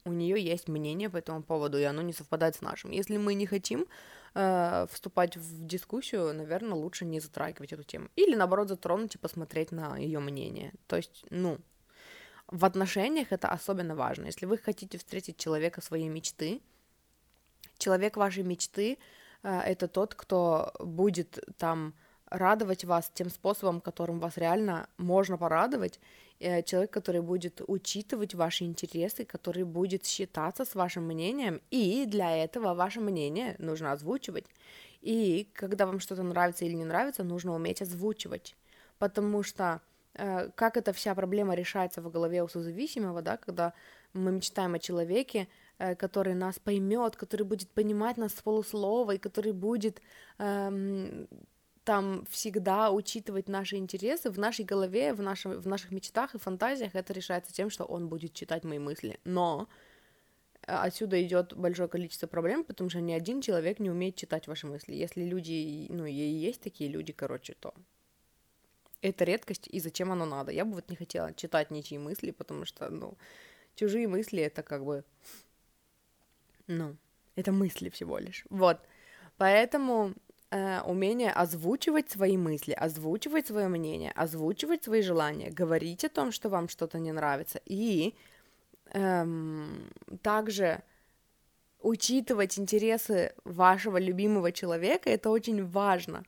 [0.05, 2.91] у нее есть мнение по этому поводу, и оно не совпадает с нашим.
[2.91, 3.85] Если мы не хотим
[4.33, 8.09] э, вступать в дискуссию, наверное, лучше не затрагивать эту тему.
[8.15, 10.73] Или, наоборот, затронуть и посмотреть на ее мнение.
[10.87, 11.59] То есть, ну,
[12.51, 14.25] в отношениях это особенно важно.
[14.25, 16.61] Если вы хотите встретить человека своей мечты,
[17.77, 18.97] человек вашей мечты
[19.43, 21.93] э, это тот, кто будет там
[22.29, 25.99] радовать вас тем способом, которым вас реально можно порадовать,
[26.41, 32.35] Э, человек, который будет учитывать ваши интересы, который будет считаться с вашим мнением, и для
[32.35, 34.45] этого ваше мнение нужно озвучивать.
[35.01, 38.55] И когда вам что-то нравится или не нравится, нужно уметь озвучивать,
[38.97, 39.81] потому что
[40.13, 43.73] как эта вся проблема решается в голове у созависимого, да, когда
[44.13, 45.47] мы мечтаем о человеке,
[45.77, 50.01] э, который нас поймет, который будет понимать нас с полуслова, и который будет
[50.37, 51.27] эм,
[51.83, 56.95] там всегда учитывать наши интересы в нашей голове, в, нашем, в наших мечтах и фантазиях,
[56.95, 59.19] это решается тем, что он будет читать мои мысли.
[59.23, 59.67] Но
[60.67, 64.67] э, отсюда идет большое количество проблем, потому что ни один человек не умеет читать ваши
[64.67, 64.93] мысли.
[64.93, 67.73] Если люди, ну, и есть такие люди, короче, то
[69.01, 70.51] это редкость, и зачем оно надо?
[70.51, 73.17] Я бы вот не хотела читать ничьи мысли, потому что, ну,
[73.75, 75.03] чужие мысли это как бы,
[76.67, 76.95] ну,
[77.35, 78.45] это мысли всего лишь.
[78.49, 78.79] Вот.
[79.37, 80.13] Поэтому
[80.51, 86.49] э, умение озвучивать свои мысли, озвучивать свое мнение, озвучивать свои желания, говорить о том, что
[86.49, 88.13] вам что-то не нравится, и
[88.93, 89.89] эм,
[90.21, 90.83] также
[91.81, 96.23] учитывать интересы вашего любимого человека, это очень важно.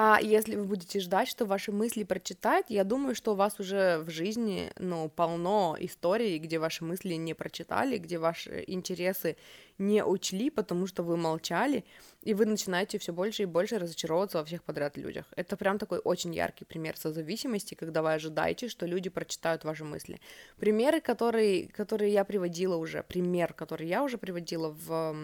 [0.00, 3.98] А если вы будете ждать, что ваши мысли прочитают, я думаю, что у вас уже
[3.98, 9.36] в жизни, ну, полно историй, где ваши мысли не прочитали, где ваши интересы
[9.76, 11.84] не учли, потому что вы молчали,
[12.22, 15.26] и вы начинаете все больше и больше разочаровываться во всех подряд людях.
[15.34, 20.20] Это прям такой очень яркий пример созависимости, когда вы ожидаете, что люди прочитают ваши мысли.
[20.60, 25.16] Примеры, которые, которые я приводила уже, пример, который я уже приводила в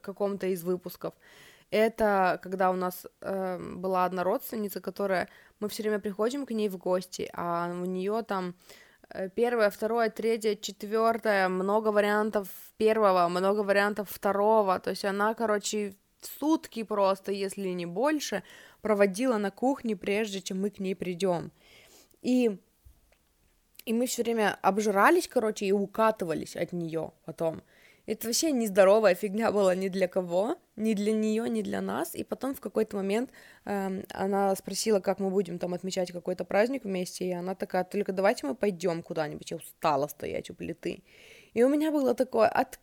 [0.00, 1.12] каком-то из выпусков,
[1.70, 5.28] это когда у нас э, была одна родственница, которая
[5.60, 8.54] мы все время приходим к ней в гости, а у нее там
[9.08, 14.78] э, первое, второе, третье, четвертое, много вариантов первого, много вариантов второго.
[14.80, 18.42] То есть она, короче, сутки просто, если не больше,
[18.82, 21.52] проводила на кухне, прежде чем мы к ней придем.
[22.22, 22.58] И
[23.86, 27.62] и мы все время обжирались, короче, и укатывались от нее потом.
[28.06, 32.14] Это вообще нездоровая фигня была ни для кого, ни для нее, ни для нас.
[32.14, 33.30] И потом в какой-то момент
[33.64, 38.12] э, она спросила, как мы будем там отмечать какой-то праздник вместе, и она такая, только
[38.12, 41.02] давайте мы пойдем куда-нибудь, я устала стоять у плиты.
[41.54, 42.80] И у меня было такое, от...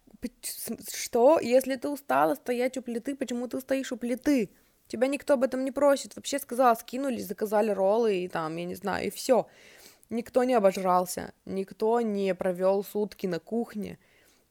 [0.93, 4.49] что, если ты устала стоять у плиты, почему ты стоишь у плиты?
[4.87, 6.15] Тебя никто об этом не просит.
[6.15, 9.47] Вообще сказала, скинулись, заказали роллы и там, я не знаю, и все.
[10.09, 13.99] Никто не обожрался, никто не провел сутки на кухне.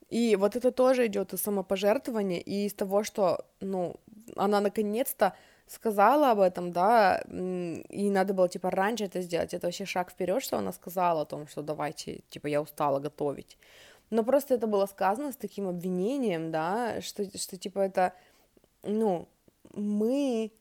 [0.09, 3.97] И вот это тоже идет из самопожертвования и из того, что, ну,
[4.37, 5.35] она наконец-то
[5.67, 9.53] сказала об этом, да, и надо было, типа, раньше это сделать.
[9.53, 13.59] Это вообще шаг вперед, что она сказала о том, что давайте, типа, я устала готовить.
[14.11, 18.13] Но просто это было сказано с таким обвинением, да, что, что типа, это,
[18.85, 19.29] ну,
[19.75, 20.53] мы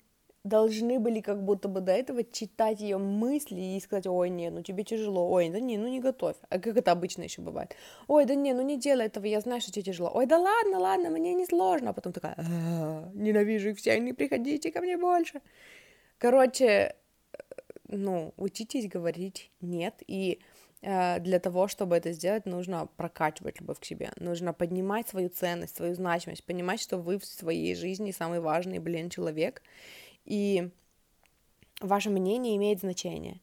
[0.46, 4.62] должны были как будто бы до этого читать ее мысли и сказать, ой, нет, ну
[4.62, 7.76] тебе тяжело, ой, да не, ну не готовь, а как это обычно еще бывает,
[8.08, 10.80] ой, да не, ну не делай этого, я знаю, что тебе тяжело, ой, да ладно,
[10.80, 14.98] ладно, мне не сложно, а потом такая, «А, ненавижу их всех, не приходите ко мне
[14.98, 15.42] больше.
[16.20, 16.94] Короче, э,
[17.88, 20.40] ну, учитесь говорить нет, и
[20.84, 25.76] э, для того, чтобы это сделать, нужно прокачивать любовь к себе, нужно поднимать свою ценность,
[25.76, 29.64] свою значимость, понимать, что вы в своей жизни самый важный, блин, человек,
[30.26, 30.70] и
[31.82, 33.40] ваше мнение имеет значение.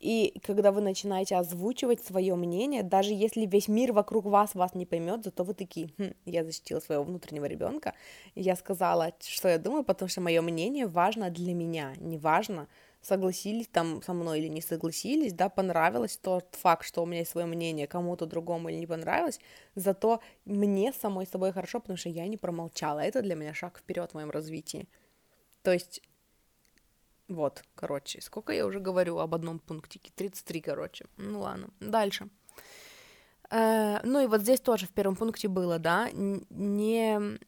[0.00, 4.84] И когда вы начинаете озвучивать свое мнение, даже если весь мир вокруг вас вас не
[4.84, 7.94] поймет, зато вы такие, хм, я защитила своего внутреннего ребенка,
[8.34, 12.68] я сказала, что я думаю, потому что мое мнение важно для меня, не важно,
[13.00, 17.30] согласились там со мной или не согласились, да, понравилось тот факт, что у меня есть
[17.30, 19.40] свое мнение, кому-то другому или не понравилось,
[19.74, 24.10] зато мне самой собой хорошо, потому что я не промолчала, это для меня шаг вперед
[24.10, 24.86] в моем развитии.
[25.62, 26.02] То есть
[27.28, 30.12] вот, короче, сколько я уже говорю об одном пунктике?
[30.14, 31.06] 33, короче.
[31.16, 32.28] Ну ладно, дальше.
[33.50, 37.38] Э, ну и вот здесь тоже в первом пункте было, да, не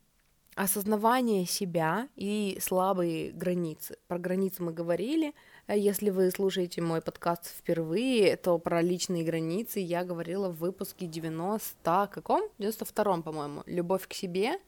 [0.55, 3.99] осознавание себя и слабые границы.
[4.09, 5.35] Про границы мы говорили.
[5.69, 12.09] Если вы слушаете мой подкаст впервые, то про личные границы я говорила в выпуске 90
[12.11, 12.49] каком?
[12.59, 13.65] 92 по-моему.
[13.67, 14.59] Любовь к себе,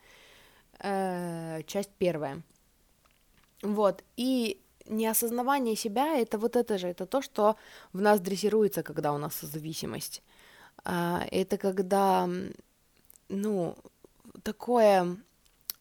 [0.81, 2.43] э, часть первая.
[3.63, 7.57] Вот, и неосознавание себя— это вот это же, это то, что
[7.93, 10.23] в нас дрессируется, когда у нас зависимость.
[10.85, 12.29] А, это когда,
[13.29, 13.77] ну,
[14.43, 15.17] такое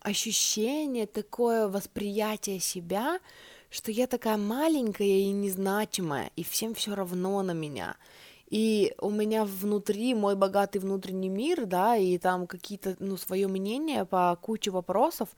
[0.01, 3.19] ощущение, такое восприятие себя,
[3.69, 7.97] что я такая маленькая и незначимая, и всем все равно на меня.
[8.49, 14.05] И у меня внутри мой богатый внутренний мир, да, и там какие-то, ну, свое мнение
[14.05, 15.29] по куче вопросов,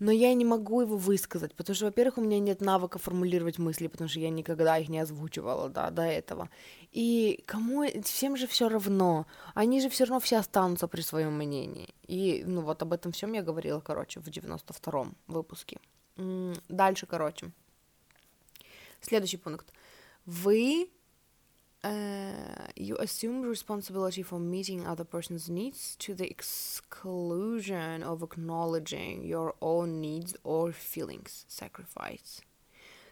[0.00, 3.86] но я не могу его высказать, потому что, во-первых, у меня нет навыка формулировать мысли,
[3.86, 6.48] потому что я никогда их не озвучивала, да, до этого.
[6.90, 11.94] И кому, всем же все равно, они же все равно все останутся при своем мнении.
[12.08, 15.78] И, ну, вот об этом всем я говорила, короче, в 92-м выпуске.
[16.68, 17.52] Дальше, короче.
[19.02, 19.72] Следующий пункт.
[20.24, 20.90] Вы
[21.82, 29.54] Uh, you assume responsibility for meeting other person's needs to the exclusion of acknowledging your
[29.62, 31.46] own needs or feelings.
[31.48, 32.42] Sacrifice.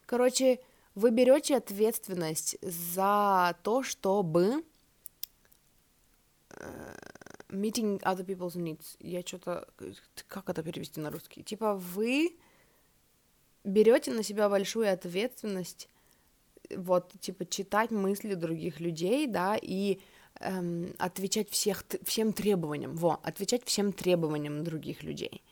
[0.05, 0.61] Короче,
[0.95, 4.63] вы берете ответственность за то, чтобы
[6.51, 6.95] uh,
[7.49, 8.97] meeting other people's needs.
[9.01, 9.67] Я что-то...
[10.27, 11.43] Как это перевести на русский?
[11.43, 12.37] Типа вы
[13.65, 15.89] берете на себя большую ответственность
[16.77, 20.01] вот, типа, читать мысли других людей, да, и
[20.41, 25.43] эм, отвечать всех, всем требованиям, во, отвечать всем требованиям других людей.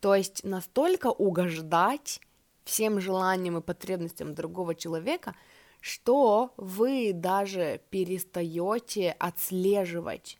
[0.00, 2.20] То есть настолько угождать
[2.64, 5.34] всем желаниям и потребностям другого человека,
[5.80, 10.38] что вы даже перестаете отслеживать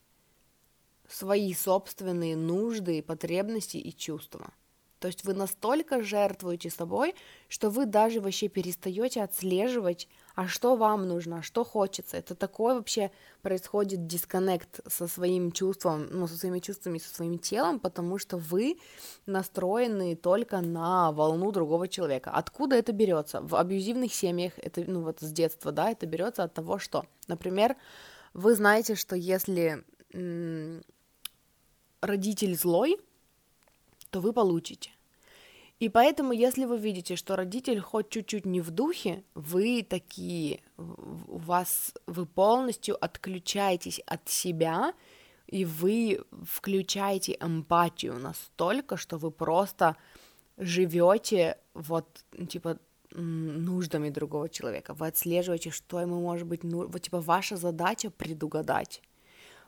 [1.09, 4.53] свои собственные нужды, потребности и чувства.
[5.03, 7.17] То есть вы настолько жертвуете собой,
[7.49, 12.17] что вы даже вообще перестаете отслеживать, а что вам нужно, а что хочется.
[12.19, 13.11] Это такой вообще
[13.43, 18.79] происходит дисконнект со своим чувством, ну, со своими чувствами, со своим телом, потому что вы
[19.27, 22.31] настроены только на волну другого человека.
[22.31, 23.41] Откуда это берется?
[23.41, 27.75] В абьюзивных семьях, это, ну, вот с детства, да, это берется от того, что, например,
[28.35, 29.83] вы знаете, что если
[32.01, 33.01] родитель злой,
[34.13, 34.91] то вы получите.
[35.81, 41.39] И поэтому, если вы видите, что родитель хоть чуть-чуть не в духе, вы такие, у
[41.39, 44.93] вас, вы полностью отключаетесь от себя,
[45.49, 49.97] и вы включаете эмпатию настолько, что вы просто
[50.59, 52.07] живете вот,
[52.49, 52.79] типа,
[53.11, 59.03] нуждами другого человека, вы отслеживаете, что ему может быть нужно, вот, типа, ваша задача предугадать,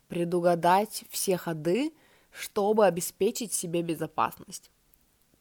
[0.08, 1.92] предугадать все ходы,
[2.34, 4.70] чтобы обеспечить себе безопасность.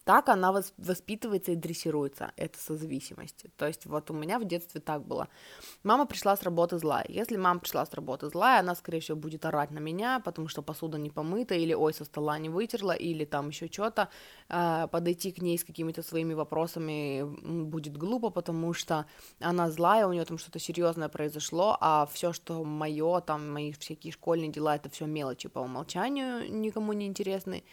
[0.05, 3.45] Так она воспитывается и дрессируется, эта созависимость.
[3.57, 5.29] То есть вот у меня в детстве так было.
[5.83, 7.05] Мама пришла с работы злая.
[7.07, 10.61] Если мама пришла с работы злая, она, скорее всего, будет орать на меня, потому что
[10.61, 14.09] посуда не помыта, или ой, со стола не вытерла, или там еще что-то.
[14.49, 17.23] А, подойти к ней с какими-то своими вопросами
[17.63, 19.05] будет глупо, потому что
[19.39, 24.11] она злая, у нее там что-то серьезное произошло, а все, что мое, там, мои всякие
[24.11, 27.63] школьные дела, это все мелочи по умолчанию, никому не интересны.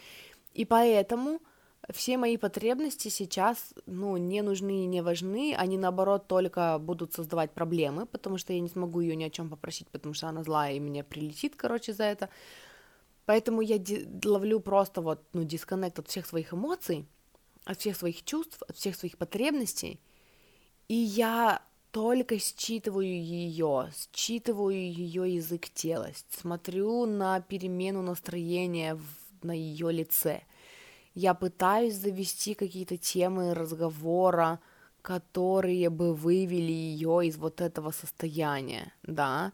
[0.52, 1.40] И поэтому
[1.88, 7.52] все мои потребности сейчас, ну, не нужны и не важны, они, наоборот, только будут создавать
[7.52, 10.74] проблемы, потому что я не смогу ее ни о чем попросить, потому что она злая
[10.74, 12.28] и мне прилетит, короче, за это.
[13.24, 13.82] Поэтому я
[14.24, 17.06] ловлю просто вот, ну, дисконнект от всех своих эмоций,
[17.64, 20.00] от всех своих чувств, от всех своих потребностей,
[20.88, 21.62] и я
[21.92, 29.04] только считываю ее, считываю ее язык тела, смотрю на перемену настроения в,
[29.42, 30.42] на ее лице–
[31.14, 34.60] я пытаюсь завести какие-то темы разговора,
[35.02, 39.52] которые бы вывели ее из вот этого состояния, да,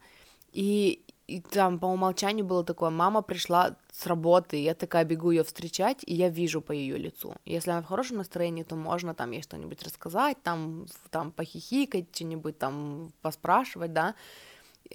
[0.52, 5.44] и, и там по умолчанию было такое, мама пришла с работы, я такая бегу ее
[5.44, 7.34] встречать, и я вижу по ее лицу.
[7.44, 12.58] Если она в хорошем настроении, то можно там ей что-нибудь рассказать, там, там похихикать, что-нибудь
[12.58, 14.14] там поспрашивать, да,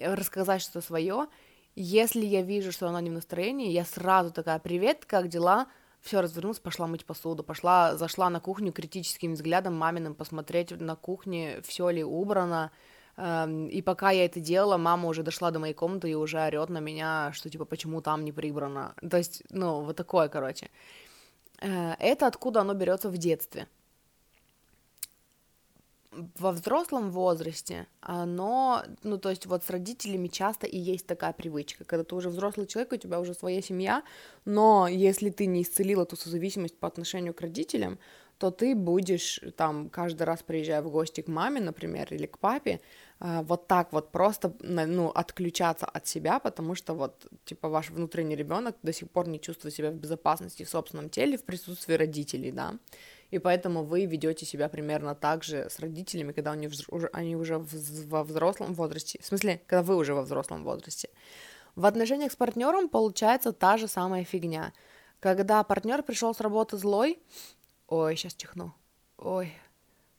[0.00, 1.26] рассказать что-то свое.
[1.74, 5.66] Если я вижу, что она не в настроении, я сразу такая, привет, как дела?
[6.02, 11.60] Все, развернулась, пошла мыть посуду, пошла, зашла на кухню критическим взглядом маминым посмотреть на кухне,
[11.62, 12.72] все ли убрано,
[13.16, 16.70] эм, и пока я это делала, мама уже дошла до моей комнаты и уже орет
[16.70, 18.94] на меня, что типа почему там не прибрано.
[19.08, 20.70] То есть, ну, вот такое, короче.
[21.60, 23.68] Э, это откуда оно берется в детстве
[26.12, 31.84] во взрослом возрасте оно, ну, то есть вот с родителями часто и есть такая привычка,
[31.84, 34.02] когда ты уже взрослый человек, у тебя уже своя семья,
[34.44, 37.98] но если ты не исцелил эту созависимость по отношению к родителям,
[38.38, 42.80] то ты будешь там каждый раз приезжая в гости к маме, например, или к папе,
[43.20, 48.34] а, вот так вот просто, ну, отключаться от себя, потому что вот, типа, ваш внутренний
[48.34, 52.50] ребенок до сих пор не чувствует себя в безопасности в собственном теле в присутствии родителей,
[52.50, 52.74] да,
[53.32, 57.58] и поэтому вы ведете себя примерно так же с родителями, когда они уже, они уже
[57.58, 61.08] во взрослом возрасте, в смысле, когда вы уже во взрослом возрасте.
[61.74, 64.74] В отношениях с партнером получается та же самая фигня.
[65.18, 67.18] Когда партнер пришел с работы злой,
[67.88, 68.74] ой, сейчас чихну,
[69.16, 69.50] ой,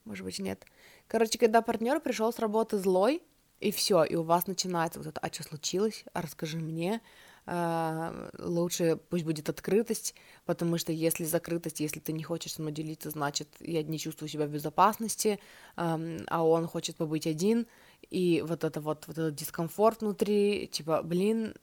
[0.05, 0.66] может быть, нет.
[1.07, 3.22] Короче, когда партнер пришел с работы злой,
[3.59, 6.99] и все, и у вас начинается вот это, а что случилось, а расскажи мне,
[7.46, 10.16] лучше пусть будет открытость,
[10.46, 14.30] потому что если закрытость, если ты не хочешь со мной делиться, значит, я не чувствую
[14.30, 15.39] себя в безопасности,
[15.76, 17.68] а он хочет побыть один,
[18.10, 21.56] и вот это вот, вот этот дискомфорт внутри, типа, блин,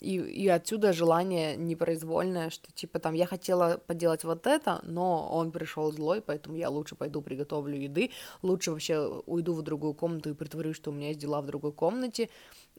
[0.00, 5.50] и, и отсюда желание непроизвольное, что, типа, там, я хотела поделать вот это, но он
[5.50, 8.10] пришел злой, поэтому я лучше пойду приготовлю еды,
[8.42, 11.72] лучше вообще уйду в другую комнату и притворюсь, что у меня есть дела в другой
[11.72, 12.28] комнате,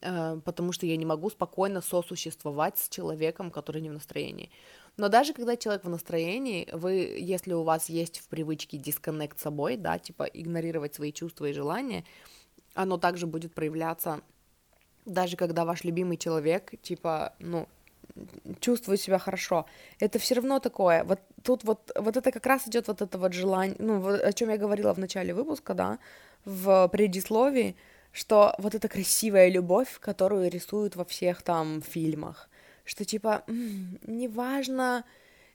[0.02, 4.50] потому что я не могу спокойно сосуществовать с человеком, который не в настроении.
[4.97, 9.43] Но даже когда человек в настроении, вы, если у вас есть в привычке дисконнект с
[9.43, 12.04] собой, да, типа игнорировать свои чувства и желания,
[12.74, 14.22] оно также будет проявляться,
[15.06, 17.68] даже когда ваш любимый человек, типа, ну,
[18.60, 19.66] чувствует себя хорошо.
[20.00, 21.04] Это все равно такое.
[21.04, 24.50] Вот тут вот, вот это как раз идет вот это вот желание, ну, о чем
[24.50, 26.00] я говорила в начале выпуска, да,
[26.45, 27.76] в предисловии,
[28.12, 32.49] что вот эта красивая любовь, которую рисуют во всех там фильмах,
[32.84, 35.05] что типа, неважно,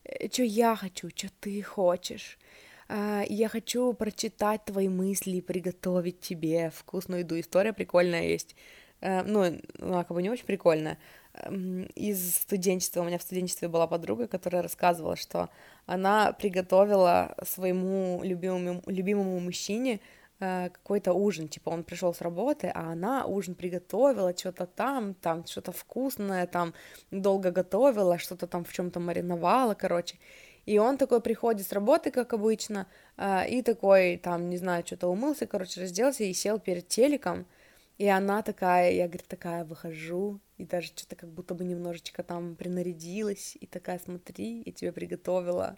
[0.04, 2.38] э, что я хочу, что ты хочешь,
[2.88, 7.38] а, я хочу прочитать твои мысли и приготовить тебе вкусную еду.
[7.38, 8.54] История прикольная есть.
[9.00, 10.98] Э, ну, она как бы не очень прикольная.
[11.96, 15.50] Из студенчества, у меня в студенчестве была подруга, которая рассказывала, что
[15.84, 19.98] она приготовила своему любимому, любимому мужчине
[20.38, 25.72] какой-то ужин, типа он пришел с работы, а она ужин приготовила, что-то там, там что-то
[25.72, 26.74] вкусное, там
[27.10, 30.18] долго готовила, что-то там в чем-то мариновала, короче.
[30.66, 35.08] И он такой приходит с работы, как обычно, а, и такой, там, не знаю, что-то
[35.08, 37.46] умылся, короче, разделся и сел перед телеком.
[37.98, 42.56] И она такая, я, говорит, такая выхожу, и даже что-то как будто бы немножечко там
[42.56, 45.76] принарядилась, и такая, смотри, я тебе приготовила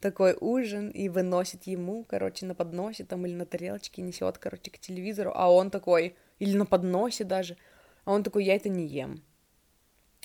[0.00, 4.78] такой ужин, и выносит ему, короче, на подносе там или на тарелочке, несет, короче, к
[4.78, 7.56] телевизору, а он такой, или на подносе даже,
[8.04, 9.22] а он такой, я это не ем.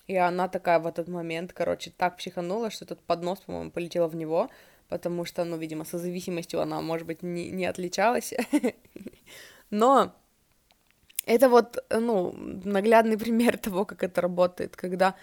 [0.08, 4.16] И она такая в этот момент, короче, так психанула, что этот поднос, по-моему, полетел в
[4.16, 4.50] него,
[4.88, 8.34] потому что, ну, видимо, со зависимостью она, может быть, не, не отличалась.
[9.72, 10.14] Но
[11.26, 15.16] это вот, ну, наглядный пример того, как это работает, когда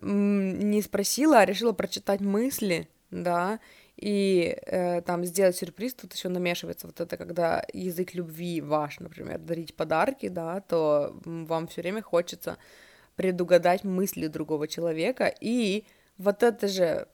[0.00, 3.60] не спросила, а решила прочитать мысли, да,
[3.96, 9.38] и э, там сделать сюрприз, тут еще намешивается вот это, когда язык любви ваш, например,
[9.38, 12.56] дарить подарки, да, то вам все время хочется
[13.16, 15.84] предугадать мысли другого человека, и
[16.16, 17.08] вот это же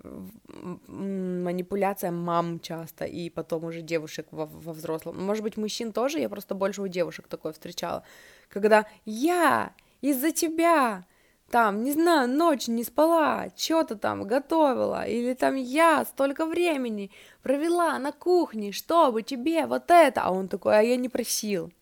[0.89, 5.25] манипуляция мам часто, и потом уже девушек во, во взрослом.
[5.25, 8.03] Может быть, мужчин тоже, я просто больше у девушек такое встречала,
[8.49, 11.05] когда я из-за тебя
[11.51, 17.11] там, не знаю, ночь не спала, что-то там готовила, или там я столько времени
[17.43, 21.73] провела на кухне, чтобы тебе вот это, а он такой, а я не просил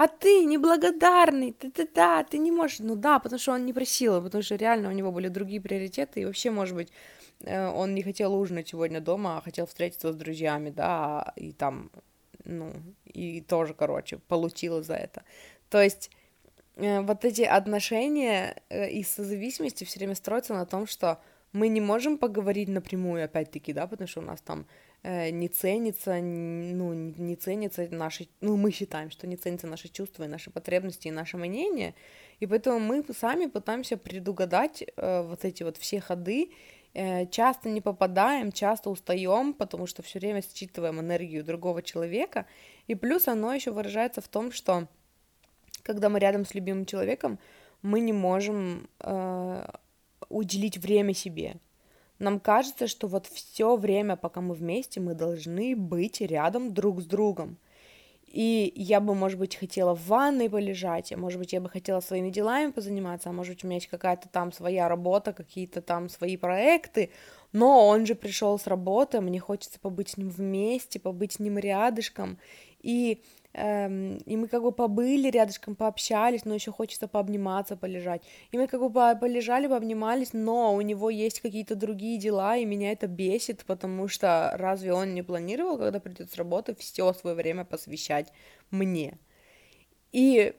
[0.00, 3.74] а ты неблагодарный, ты ты да, ты не можешь, ну да, потому что он не
[3.74, 6.90] просил, потому что реально у него были другие приоритеты, и вообще, может быть,
[7.44, 11.90] э, он не хотел ужинать сегодня дома, а хотел встретиться с друзьями, да, и там,
[12.46, 12.72] ну,
[13.04, 15.22] и тоже, короче, получил за это.
[15.68, 16.10] То есть
[16.80, 21.20] вот эти отношения э, и созависимости все время строятся на том, что
[21.52, 24.66] мы не можем поговорить напрямую, опять-таки, да, потому что у нас там
[25.02, 30.24] э, не ценится, ну, не ценится наши, ну, мы считаем, что не ценятся наши чувства
[30.24, 31.94] и наши потребности и наше мнение,
[32.38, 36.52] и поэтому мы сами пытаемся предугадать э, вот эти вот все ходы,
[36.94, 42.46] э, часто не попадаем, часто устаем, потому что все время считываем энергию другого человека,
[42.86, 44.86] и плюс оно еще выражается в том, что
[45.82, 47.38] когда мы рядом с любимым человеком,
[47.82, 49.66] мы не можем э,
[50.28, 51.56] уделить время себе,
[52.20, 57.06] нам кажется, что вот все время, пока мы вместе, мы должны быть рядом друг с
[57.06, 57.56] другом.
[58.26, 61.98] И я бы, может быть, хотела в ванной полежать, а может быть, я бы хотела
[62.00, 66.08] своими делами позаниматься, а может быть, у меня есть какая-то там своя работа, какие-то там
[66.08, 67.10] свои проекты,
[67.52, 71.58] но он же пришел с работы, мне хочется побыть с ним вместе, побыть с ним
[71.58, 72.38] рядышком,
[72.82, 73.22] и
[73.52, 78.22] и мы как бы побыли рядышком, пообщались, но еще хочется пообниматься, полежать.
[78.52, 82.92] И мы как бы полежали, пообнимались, но у него есть какие-то другие дела, и меня
[82.92, 87.64] это бесит, потому что разве он не планировал, когда придет с работы, все свое время
[87.64, 88.32] посвящать
[88.70, 89.18] мне?
[90.12, 90.54] И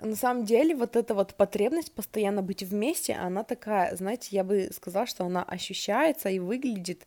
[0.00, 4.70] на самом деле вот эта вот потребность постоянно быть вместе, она такая, знаете, я бы
[4.72, 7.06] сказала, что она ощущается и выглядит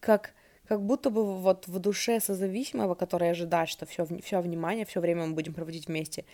[0.00, 0.32] как
[0.68, 5.26] как будто бы вот в душе созависимого, который ожидает, что все, все внимание, все время
[5.26, 6.24] мы будем проводить вместе,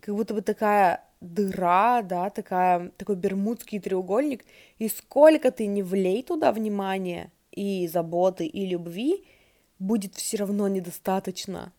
[0.00, 4.44] как будто бы такая дыра, да, такая, такой бермудский треугольник,
[4.78, 9.24] и сколько ты не влей туда внимания и заботы, и любви,
[9.78, 11.72] будет все равно недостаточно.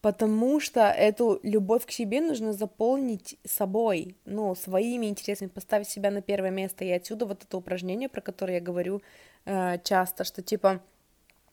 [0.00, 6.22] Потому что эту любовь к себе нужно заполнить собой, ну, своими интересами, поставить себя на
[6.22, 6.84] первое место.
[6.84, 9.02] И отсюда вот это упражнение, про которое я говорю
[9.44, 10.80] э, часто, что типа,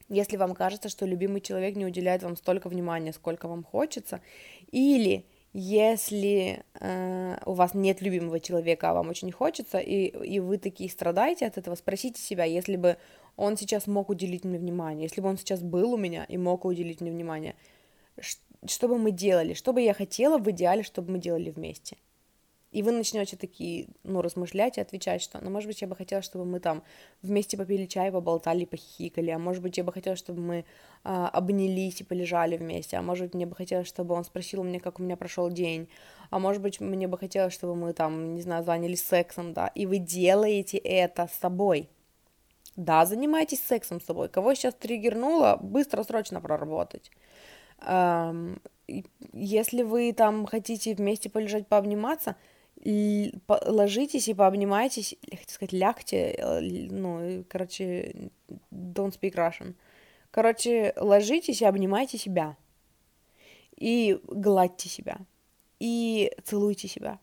[0.10, 4.22] если вам кажется, что любимый человек не уделяет вам столько внимания, сколько вам хочется,
[4.72, 5.26] или
[5.58, 10.90] если э, у вас нет любимого человека, а вам очень хочется, и, и вы такие
[10.90, 12.98] страдаете от этого, спросите себя, если бы
[13.38, 16.66] он сейчас мог уделить мне внимание, если бы он сейчас был у меня и мог
[16.66, 17.56] уделить мне внимание,
[18.68, 21.98] что бы мы делали, что бы я хотела в идеале, чтобы мы делали вместе.
[22.76, 26.22] И вы начнете такие, ну, размышлять и отвечать, что, ну, может быть, я бы хотела,
[26.22, 26.84] чтобы мы там
[27.22, 30.66] вместе попили чай, поболтали, похихикали, а может быть, я бы хотела, чтобы мы
[31.06, 34.82] а, обнялись и полежали вместе, а может быть, мне бы хотелось, чтобы он спросил меня,
[34.82, 35.88] как у меня прошел день,
[36.32, 39.86] а может быть, мне бы хотелось, чтобы мы там, не знаю, занялись сексом, да, и
[39.86, 41.88] вы делаете это с собой.
[42.76, 44.28] Да, занимайтесь сексом с собой.
[44.28, 47.10] Кого сейчас триггернуло, быстро, срочно проработать.
[49.34, 52.36] Если вы там хотите вместе полежать, пообниматься,
[52.86, 58.30] ложитесь и пообнимайтесь, хотел сказать, лягте, э, ну, короче,
[58.72, 59.74] don't speak Russian.
[60.32, 62.58] Короче, ложитесь и обнимайте себя.
[63.78, 65.18] И гладьте себя.
[65.80, 67.20] И целуйте себя,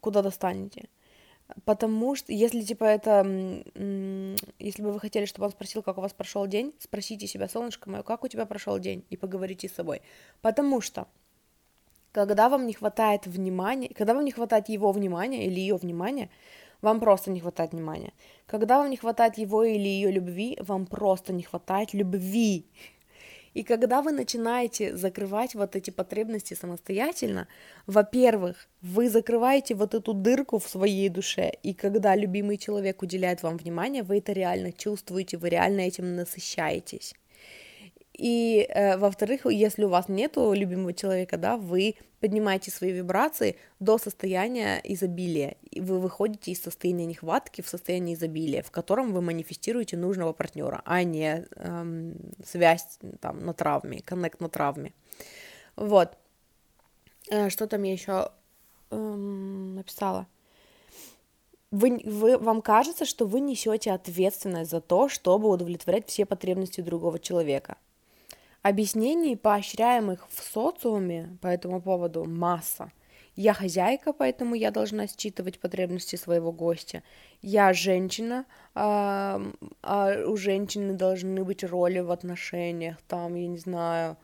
[0.00, 0.88] куда достанете.
[1.64, 3.22] Потому что, если, типа, это...
[4.58, 7.90] Если бы вы хотели, чтобы он спросил, как у вас прошел день, спросите себя, солнышко
[7.90, 10.00] мое, как у тебя прошел день, и поговорите с собой.
[10.40, 11.06] Потому что
[12.12, 16.30] когда вам не хватает внимания, когда вам не хватает его внимания или ее внимания,
[16.80, 18.12] вам просто не хватает внимания.
[18.46, 22.66] Когда вам не хватает его или ее любви, вам просто не хватает любви.
[23.54, 27.46] И когда вы начинаете закрывать вот эти потребности самостоятельно,
[27.86, 33.56] во-первых, вы закрываете вот эту дырку в своей душе, и когда любимый человек уделяет вам
[33.56, 37.14] внимание, вы это реально чувствуете, вы реально этим насыщаетесь.
[38.14, 43.98] И, э, во-вторых, если у вас нет любимого человека, да, вы поднимаете свои вибрации до
[43.98, 45.56] состояния изобилия.
[45.70, 50.80] И вы выходите из состояния нехватки в состояние изобилия, в котором вы манифестируете нужного партнера,
[50.84, 54.92] а не эм, связь там на травме, коннект на травме.
[55.74, 56.16] Вот.
[57.30, 58.30] Э, что там я еще
[58.90, 60.28] эм, написала?
[61.72, 67.18] Вы, вы, вам кажется, что вы несете ответственность за то, чтобы удовлетворять все потребности другого
[67.18, 67.76] человека.
[68.64, 72.90] Объяснений, поощряемых в социуме по этому поводу, масса.
[73.36, 77.02] Я хозяйка, поэтому я должна считывать потребности своего гостя.
[77.42, 79.42] Я женщина, а,
[79.82, 84.16] а у женщины должны быть роли в отношениях, там, я не знаю,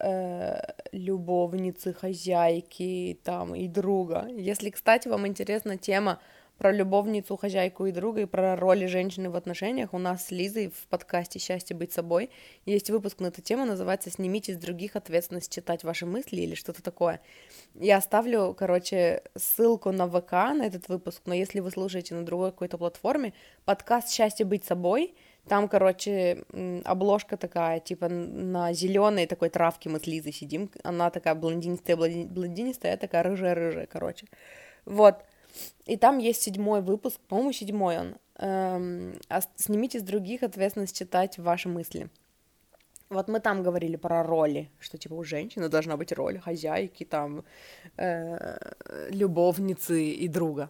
[0.00, 0.60] э,
[0.92, 4.28] любовницы, хозяйки, там, и друга.
[4.28, 6.20] Если, кстати, вам интересна тема
[6.58, 9.94] про любовницу, хозяйку и друга, и про роли женщины в отношениях.
[9.94, 12.30] У нас с Лизой в подкасте «Счастье быть собой»
[12.66, 16.82] есть выпуск на эту тему, называется «Снимите с других ответственность читать ваши мысли» или что-то
[16.82, 17.20] такое.
[17.74, 22.50] Я оставлю, короче, ссылку на ВК на этот выпуск, но если вы слушаете на другой
[22.50, 23.32] какой-то платформе,
[23.64, 25.14] подкаст «Счастье быть собой»,
[25.46, 26.44] там, короче,
[26.84, 30.70] обложка такая, типа на зеленой такой травке мы с Лизой сидим.
[30.82, 34.26] Она такая блондинистая, блондинистая, я такая рыжая-рыжая, короче.
[34.84, 35.24] Вот.
[35.88, 38.14] И там есть седьмой выпуск, по-моему, седьмой он.
[38.36, 42.10] Эм, а снимите с других ответственность читать ваши мысли.
[43.08, 47.42] Вот мы там говорили про роли, что типа у женщины должна быть роль хозяйки, там,
[47.96, 48.58] э,
[49.10, 50.68] любовницы и друга.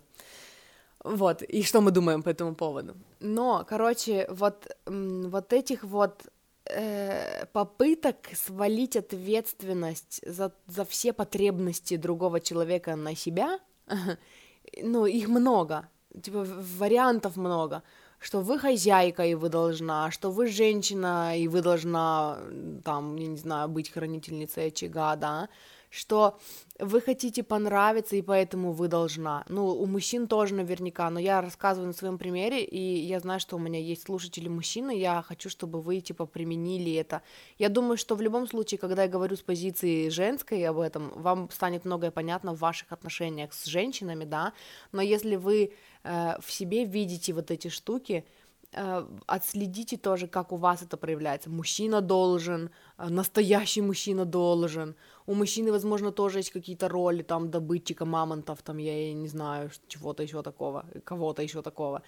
[1.02, 2.94] Вот, и что мы думаем по этому поводу.
[3.20, 6.22] Но, короче, вот, вот этих вот
[6.64, 13.58] э, попыток свалить ответственность за, за все потребности другого человека на себя,
[14.82, 15.88] ну, их много,
[16.22, 16.46] типа,
[16.78, 17.82] вариантов много,
[18.18, 22.38] что вы хозяйка, и вы должна, что вы женщина, и вы должна,
[22.84, 25.48] там, я не знаю, быть хранительницей очага, да,
[25.91, 26.39] что
[26.78, 29.45] вы хотите понравиться, и поэтому вы должна.
[29.49, 33.57] Ну, у мужчин тоже наверняка, но я рассказываю на своем примере, и я знаю, что
[33.57, 37.22] у меня есть слушатели мужчины, я хочу, чтобы вы, типа, применили это.
[37.59, 41.51] Я думаю, что в любом случае, когда я говорю с позиции женской об этом, вам
[41.51, 44.53] станет многое понятно в ваших отношениях с женщинами, да,
[44.93, 45.72] но если вы
[46.05, 48.24] э, в себе видите вот эти штуки,
[48.72, 51.49] Э, отследите тоже, как у вас это проявляется.
[51.49, 54.94] Мужчина должен, настоящий мужчина должен.
[55.26, 60.22] У мужчины, возможно, тоже есть какие-то роли, там, добытчика мамонтов, там, я не знаю, чего-то
[60.22, 62.03] еще такого, кого-то еще такого.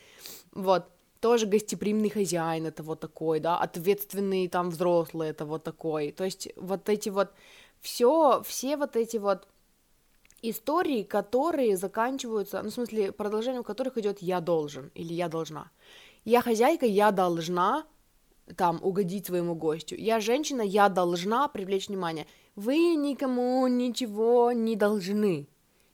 [0.52, 0.84] Вот.
[1.20, 6.48] тоже гостеприимный хозяин это вот такой, да, ответственный там взрослый это вот такой, то есть
[6.56, 7.28] вот эти вот
[7.80, 9.46] все, все вот эти вот
[10.42, 15.70] истории, которые заканчиваются, ну, в смысле, продолжением которых идет «я должен» или «я должна».
[16.24, 17.86] Я хозяйка, я должна
[18.56, 19.96] там угодить своему гостю.
[19.96, 22.26] Я женщина, я должна привлечь внимание.
[22.56, 25.48] Вы никому ничего не должны.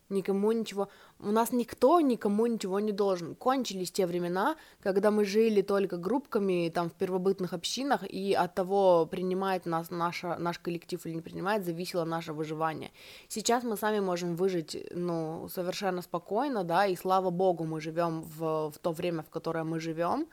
[0.09, 0.87] Никому ничего.
[1.19, 3.35] У нас никто никому ничего не должен.
[3.35, 9.05] Кончились те времена, когда мы жили только группками там в первобытных общинах, и от того,
[9.05, 12.91] принимает нас наша, наш коллектив или не принимает, зависело наше выживание.
[13.27, 18.71] Сейчас мы сами можем выжить, ну, совершенно спокойно, да, и слава богу, мы живем в,
[18.71, 20.27] в то время, в которое мы живем,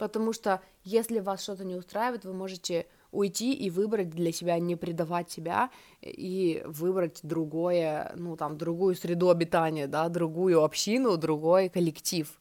[0.00, 4.74] потому что если вас что-то не устраивает, вы можете уйти и выбрать для себя, не
[4.74, 5.70] предавать себя
[6.00, 12.32] и выбрать другое, ну там, другую среду обитания, да, другую общину, другой коллектив.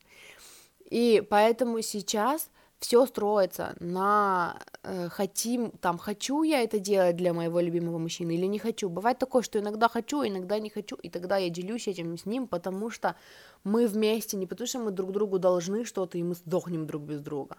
[0.89, 2.49] И поэтому сейчас
[2.79, 8.45] все строится на э, хотим, там, хочу я это делать для моего любимого мужчины или
[8.45, 8.89] не хочу.
[8.89, 12.47] Бывает такое, что иногда хочу, иногда не хочу, и тогда я делюсь этим с ним,
[12.47, 13.15] потому что
[13.63, 17.19] мы вместе, не потому что мы друг другу должны что-то, и мы сдохнем друг без
[17.21, 17.57] друга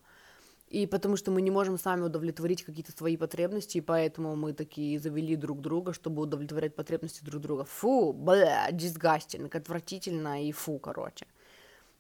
[0.71, 5.01] и потому что мы не можем сами удовлетворить какие-то свои потребности, и поэтому мы такие
[5.01, 7.65] завели друг друга, чтобы удовлетворять потребности друг друга.
[7.65, 11.27] Фу, бля, disgusting, отвратительно и фу, короче.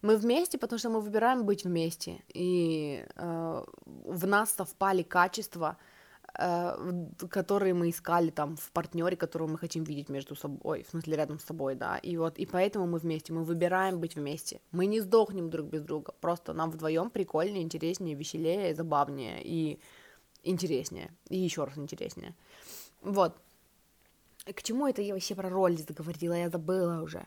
[0.02, 5.76] Мы вместе, потому что мы выбираем быть вместе, и э, в нас совпали качества,
[6.38, 6.76] Э,
[7.28, 11.38] которые мы искали там в партнере, которого мы хотим видеть между собой, в смысле рядом
[11.38, 15.00] с собой, да, и вот, и поэтому мы вместе, мы выбираем быть вместе, мы не
[15.00, 19.80] сдохнем друг без друга, просто нам вдвоем прикольнее, интереснее, веселее, забавнее и
[20.44, 22.34] интереснее, и еще раз интереснее,
[23.02, 23.36] вот,
[24.44, 27.26] к чему это я вообще про роль заговорила, я забыла уже,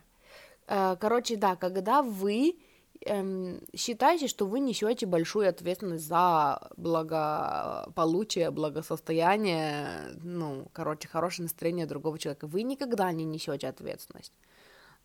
[0.65, 2.57] короче, да, когда вы
[3.05, 12.17] эм, считайте, что вы несете большую ответственность за благополучие, благосостояние, ну, короче, хорошее настроение другого
[12.17, 12.47] человека.
[12.47, 14.33] Вы никогда не несете ответственность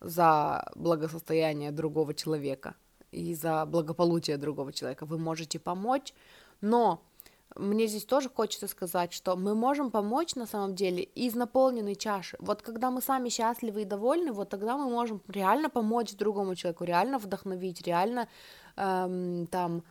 [0.01, 2.75] за благосостояние другого человека
[3.11, 5.05] и за благополучие другого человека.
[5.05, 6.13] Вы можете помочь,
[6.61, 7.01] но
[7.55, 12.37] мне здесь тоже хочется сказать, что мы можем помочь на самом деле из наполненной чаши.
[12.39, 16.83] Вот когда мы сами счастливы и довольны, вот тогда мы можем реально помочь другому человеку,
[16.83, 18.27] реально вдохновить, реально
[18.75, 19.83] эм, там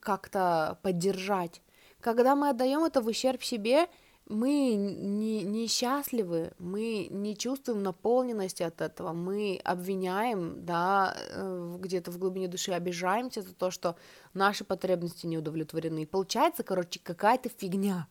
[0.00, 1.60] как-то поддержать.
[2.00, 3.88] Когда мы отдаем это в ущерб себе,
[4.32, 12.10] мы не, не счастливы, мы не чувствуем наполненности от этого, мы обвиняем, да, э, где-то
[12.10, 13.96] в глубине души обижаемся за то, что
[14.34, 16.02] наши потребности не удовлетворены.
[16.02, 18.08] И получается, короче, какая-то фигня.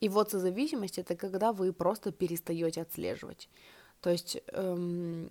[0.00, 3.48] И вот созависимость это когда вы просто перестаете отслеживать.
[4.00, 5.28] То есть эм,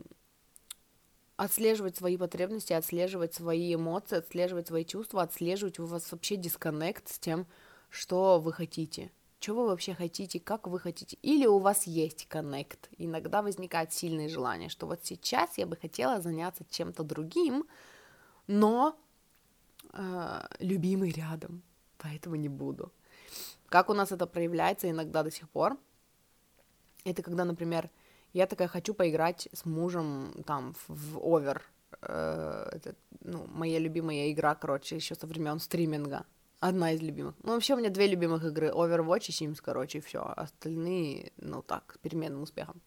[1.38, 7.20] отслеживать свои потребности, отслеживать свои эмоции, отслеживать свои чувства, отслеживать у вас вообще дисконнект с
[7.20, 7.46] тем,
[7.90, 9.12] что вы хотите
[9.46, 12.90] что вы вообще хотите, как вы хотите, или у вас есть коннект.
[12.98, 17.68] Иногда возникает сильное желание, что вот сейчас я бы хотела заняться чем-то другим,
[18.48, 18.98] но
[19.94, 21.62] э, любимый рядом,
[22.00, 22.92] поэтому не буду.
[23.70, 25.78] Как у нас это проявляется иногда до сих пор?
[27.04, 27.92] Это когда, например,
[28.34, 31.62] я такая хочу поиграть с мужем там в, овер.
[32.02, 36.26] Э, это, ну, моя любимая игра, короче, еще со времен стриминга.
[36.68, 37.36] Одна из любимых.
[37.44, 38.70] Ну, вообще у меня две любимых игры.
[38.70, 40.34] Overwatch и Sims, короче, и все.
[40.36, 42.82] Остальные, ну так, с переменным успехом.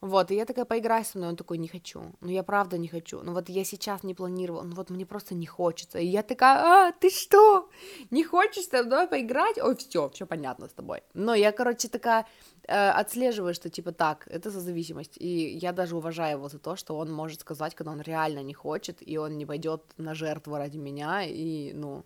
[0.00, 2.00] Вот, и я такая, поиграй со мной, он такой, не хочу.
[2.20, 3.20] Ну, я правда не хочу.
[3.22, 5.98] Ну, вот я сейчас не планировала, ну, вот мне просто не хочется.
[5.98, 7.68] И я такая, а, ты что?
[8.10, 9.58] Не хочешь со мной поиграть?
[9.58, 11.02] Ой, все, все понятно с тобой.
[11.14, 12.26] Но я, короче, такая
[12.68, 15.16] э, отслеживаю, что, типа, так, это за зависимость.
[15.18, 18.54] И я даже уважаю его за то, что он может сказать, когда он реально не
[18.54, 22.04] хочет, и он не пойдет на жертву ради меня, и, ну,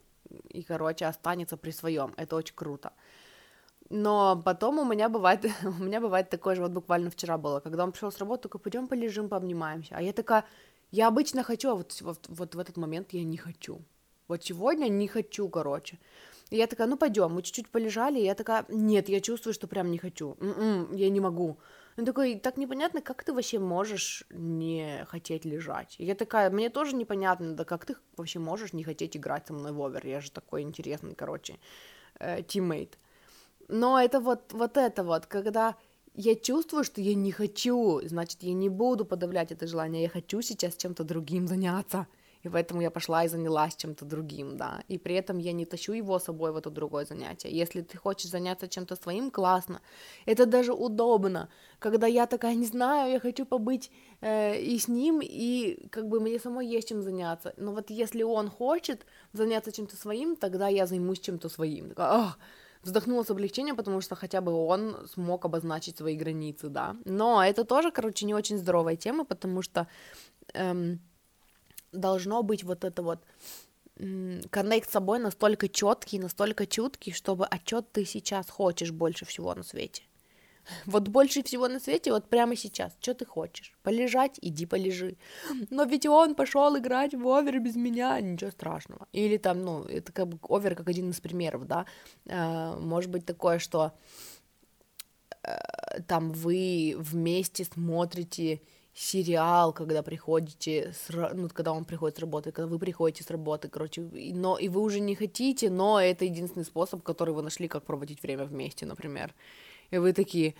[0.48, 2.14] и, короче, останется при своем.
[2.16, 2.92] Это очень круто.
[3.90, 7.84] Но потом у меня бывает, у меня бывает такое же, вот буквально вчера было, когда
[7.84, 9.94] он пришел с работы, такой, пойдем полежим, пообнимаемся.
[9.96, 10.44] А я такая,
[10.90, 13.80] я обычно хочу, а вот, вот, вот в этот момент я не хочу.
[14.28, 15.98] Вот сегодня не хочу, короче.
[16.50, 19.66] И я такая, ну пойдем, мы чуть-чуть полежали, и я такая, нет, я чувствую, что
[19.66, 21.58] прям не хочу, м-м, я не могу.
[21.96, 25.96] Он такой, так непонятно, как ты вообще можешь не хотеть лежать.
[25.98, 29.54] И я такая, мне тоже непонятно, да как ты вообще можешь не хотеть играть со
[29.54, 31.58] мной в овер, я же такой интересный, короче,
[32.18, 32.98] э, тиммейт.
[33.68, 35.74] Но это вот, вот это вот, когда
[36.14, 40.42] я чувствую, что я не хочу, значит, я не буду подавлять это желание, я хочу
[40.42, 42.06] сейчас чем-то другим заняться.
[42.42, 45.92] И поэтому я пошла и занялась чем-то другим, да, и при этом я не тащу
[45.92, 47.50] его с собой в это другое занятие.
[47.50, 49.80] Если ты хочешь заняться чем-то своим, классно,
[50.26, 55.20] это даже удобно, когда я такая, не знаю, я хочу побыть э, и с ним,
[55.22, 59.96] и как бы мне самой есть чем заняться, но вот если он хочет заняться чем-то
[59.96, 62.38] своим, тогда я займусь чем-то своим, такая, Ах!
[62.86, 66.96] вздохнула с облегчением, потому что хотя бы он смог обозначить свои границы, да.
[67.04, 69.86] Но это тоже, короче, не очень здоровая тема, потому что
[70.54, 71.00] эм,
[71.96, 73.20] должно быть вот это вот
[74.50, 79.62] коннект с собой настолько четкий, настолько чуткий, чтобы отчет ты сейчас хочешь больше всего на
[79.62, 80.02] свете.
[80.86, 83.72] Вот больше всего на свете, вот прямо сейчас, что ты хочешь?
[83.82, 84.38] Полежать?
[84.42, 85.16] Иди полежи.
[85.70, 89.06] Но ведь он пошел играть в овер без меня, ничего страшного.
[89.12, 91.86] Или там, ну, это как бы овер как один из примеров, да.
[92.26, 93.92] Э, может быть такое, что
[95.42, 95.56] э,
[96.06, 98.60] там вы вместе смотрите
[98.96, 103.68] сериал, когда приходите, с, ну, когда он приходит с работы, когда вы приходите с работы,
[103.68, 107.84] короче, но и вы уже не хотите, но это единственный способ, который вы нашли, как
[107.84, 109.34] проводить время вместе, например.
[109.90, 110.54] И вы такие,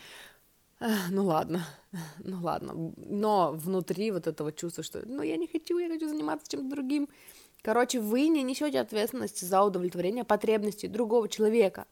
[1.11, 1.67] ну ладно,
[2.19, 6.51] ну ладно, но внутри вот этого чувства, что, ну я не хочу, я хочу заниматься
[6.51, 7.09] чем-то другим.
[7.63, 11.87] Короче, вы не несете ответственности за удовлетворение потребностей другого человека.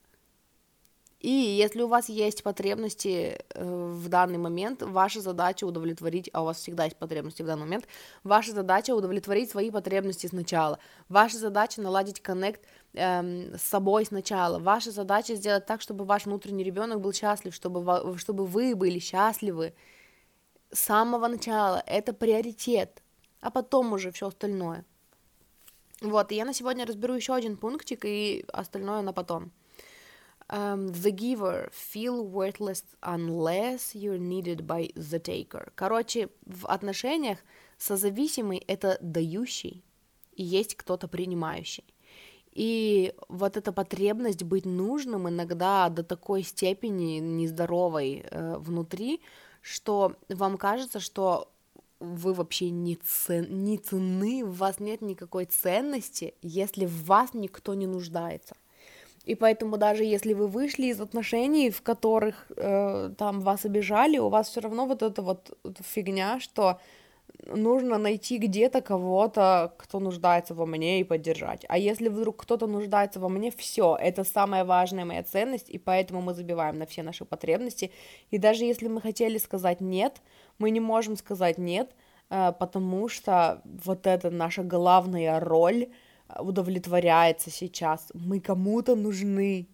[1.25, 6.45] И если у вас есть потребности э, в данный момент, ваша задача удовлетворить, а у
[6.45, 7.87] вас всегда есть потребности в данный момент,
[8.25, 10.79] ваша задача удовлетворить свои потребности сначала.
[11.09, 12.61] Ваша задача наладить коннект
[12.93, 14.59] эм, с собой сначала.
[14.59, 19.73] Ваша задача сделать так, чтобы ваш внутренний ребенок был счастлив, чтобы, чтобы вы были счастливы
[20.73, 21.83] с самого начала.
[21.87, 23.03] Это приоритет,
[23.41, 24.85] а потом уже все остальное.
[26.03, 29.53] Вот, и я на сегодня разберу еще один пунктик, и остальное на потом.
[30.51, 35.73] Um, the giver feel worthless unless you're needed by the taker.
[35.75, 37.39] Короче, в отношениях
[37.79, 39.83] созависимый— это дающий,
[40.35, 41.85] и есть кто-то принимающий.
[42.53, 49.23] И вот эта потребность быть нужным иногда до такой степени нездоровой э, внутри,
[49.61, 51.51] что вам кажется, что
[51.99, 57.75] вы вообще не, цен, не ценны, у вас нет никакой ценности, если в вас никто
[57.75, 58.55] не нуждается.
[59.25, 64.29] И поэтому даже если вы вышли из отношений, в которых э, там вас обижали, у
[64.29, 66.79] вас все равно вот эта вот фигня, что
[67.47, 71.65] нужно найти где-то кого-то, кто нуждается во мне и поддержать.
[71.69, 76.21] А если вдруг кто-то нуждается во мне, все, это самая важная моя ценность, и поэтому
[76.23, 77.93] мы забиваем на все наши потребности.
[78.31, 80.21] И даже если мы хотели сказать нет,
[80.59, 81.91] мы не можем сказать нет,
[82.31, 85.89] э, потому что вот это наша главная роль
[86.39, 89.69] удовлетворяется сейчас, мы кому-то нужны.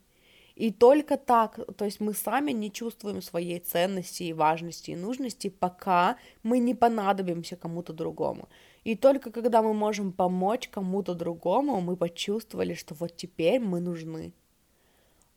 [0.56, 5.48] И только так, то есть мы сами не чувствуем своей ценности и важности и нужности,
[5.48, 8.48] пока мы не понадобимся кому-то другому.
[8.84, 14.32] И только когда мы можем помочь кому-то другому, мы почувствовали, что вот теперь мы нужны.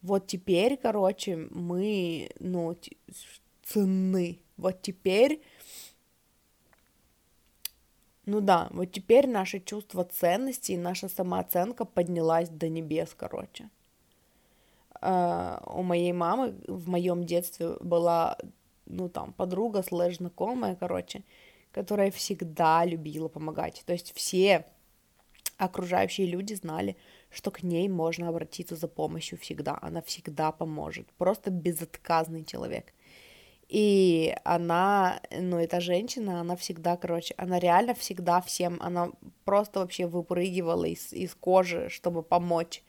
[0.02, 2.76] Вот теперь, короче, мы, ну,
[3.64, 4.40] ценны.
[4.58, 5.42] Вот теперь
[8.26, 13.70] ну да, вот теперь наше чувство ценности и наша самооценка поднялась до небес, короче.
[15.02, 18.38] Uh, у моей мамы в моем детстве была,
[18.86, 21.24] ну там, подруга, слэш знакомая, короче,
[21.74, 23.84] которая всегда любила помогать.
[23.86, 24.66] То есть все
[25.58, 26.96] окружающие люди знали,
[27.30, 29.78] что к ней можно обратиться за помощью всегда.
[29.82, 31.08] Она всегда поможет.
[31.18, 32.94] Просто безотказный человек.
[33.74, 39.10] И она, ну, эта женщина, она всегда, короче, она реально всегда всем, она
[39.46, 42.84] просто вообще выпрыгивала из, из кожи, чтобы помочь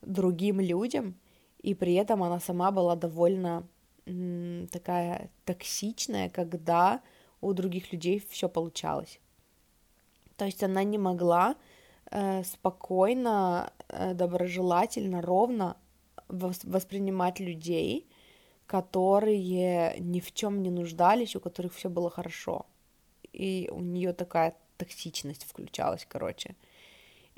[0.00, 1.16] другим людям,
[1.58, 3.68] и при этом она сама была довольно
[4.72, 7.02] такая токсичная, когда
[7.42, 9.20] у других людей все получалось.
[10.36, 11.56] То есть она не могла
[12.10, 15.76] э, спокойно, э, доброжелательно, ровно
[16.28, 18.08] воспринимать людей,
[18.72, 22.64] которые ни в чем не нуждались, у которых все было хорошо.
[23.34, 26.54] И у нее такая токсичность включалась, короче.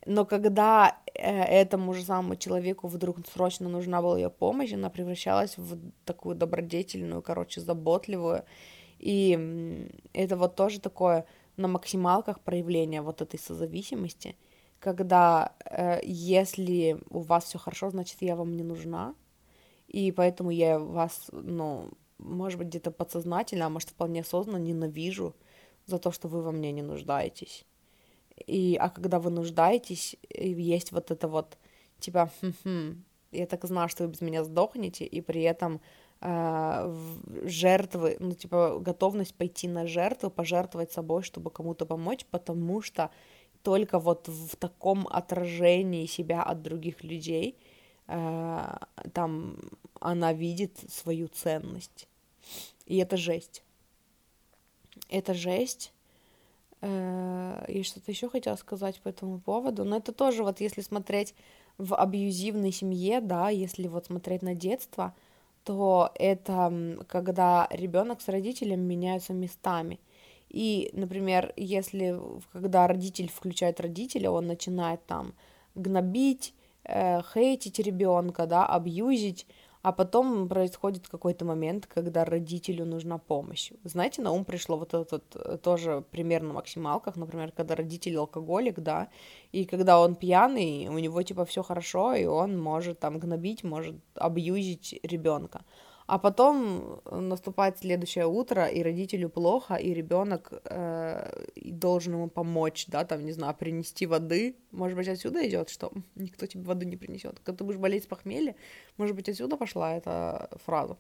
[0.07, 5.59] Но когда э, этому же самому человеку вдруг срочно нужна была ее помощь, она превращалась
[5.59, 8.45] в такую добродетельную, короче, заботливую.
[9.01, 9.39] И
[10.13, 11.25] это вот тоже такое
[11.57, 14.37] на максималках проявление вот этой созависимости,
[14.79, 19.15] когда э, если у вас все хорошо, значит я вам не нужна,
[19.95, 25.37] и поэтому я вас, ну, может быть, где-то подсознательно, а может, вполне осознанно ненавижу
[25.87, 27.65] за то, что вы во мне не нуждаетесь.
[28.47, 31.59] И, а когда вы нуждаетесь, есть вот это вот,
[32.01, 35.81] типа, хм-хм, я так знаю, что вы без меня сдохнете, и при этом
[36.21, 36.95] э,
[37.45, 43.11] жертвы, ну, типа, готовность пойти на жертву, пожертвовать собой, чтобы кому-то помочь, потому что
[43.63, 47.57] только вот в таком отражении себя от других людей
[48.07, 49.57] там
[50.01, 52.09] она видит свою ценность.
[52.87, 53.63] И это жесть.
[55.09, 55.93] Это жесть.
[56.81, 61.35] Э, я что-то еще хотела сказать по этому поводу, но это тоже вот если смотреть
[61.79, 65.15] в абьюзивной семье, да, если вот смотреть на детство,
[65.65, 69.99] то это когда ребенок с родителем меняются местами.
[70.51, 72.21] И, например, если
[72.53, 75.33] когда родитель включает родителя, он начинает там
[75.75, 76.55] гнобить,
[76.85, 79.47] э, хейтить ребенка, да, абьюзить,
[79.85, 83.71] а потом происходит какой-то момент, когда родителю нужна помощь.
[83.85, 88.81] Знаете, на ум пришло вот этот э, тоже пример на максималках, например, когда родитель алкоголик,
[88.81, 89.09] да,
[89.53, 93.97] и когда он пьяный, у него типа все хорошо, и он может там гнобить, может
[94.15, 95.65] абьюзить ребенка.
[96.07, 103.05] А потом наступает следующее утро, и родителю плохо, и ребенок э, должен ему помочь, да,
[103.05, 104.57] там, не знаю, принести воды.
[104.71, 107.41] Может быть, отсюда идет, что никто тебе воды не принесет.
[107.41, 108.55] Когда ты будешь болеть с похмелья,
[108.99, 110.99] может быть, отсюда пошла эта фраза.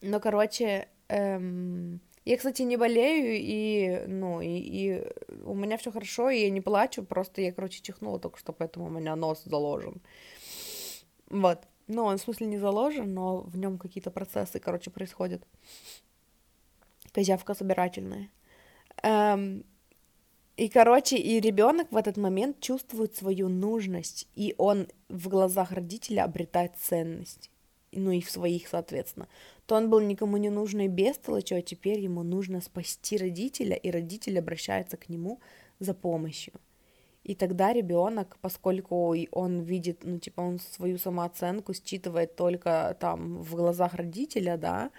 [0.00, 5.12] Но, короче, эм, я, кстати, не болею, и, ну, и, и
[5.44, 8.86] у меня все хорошо, и я не плачу, просто я, короче, чихнула только что, поэтому
[8.86, 10.00] у меня нос заложен.
[11.28, 11.58] Вот.
[11.90, 15.42] Ну, он в смысле не заложен, но в нем какие-то процессы, короче, происходят.
[17.12, 18.30] Козявка собирательная.
[19.02, 19.64] Эм,
[20.56, 26.22] и, короче, и ребенок в этот момент чувствует свою нужность, и он в глазах родителя
[26.22, 27.50] обретает ценность.
[27.90, 29.26] Ну и в своих, соответственно.
[29.66, 34.38] То он был никому не нужный бестолочь, а теперь ему нужно спасти родителя, и родитель
[34.38, 35.40] обращается к нему
[35.80, 36.52] за помощью.
[37.30, 43.54] И тогда ребенок, поскольку он видит, ну, типа, он свою самооценку считывает только там в
[43.54, 44.90] глазах родителя, да,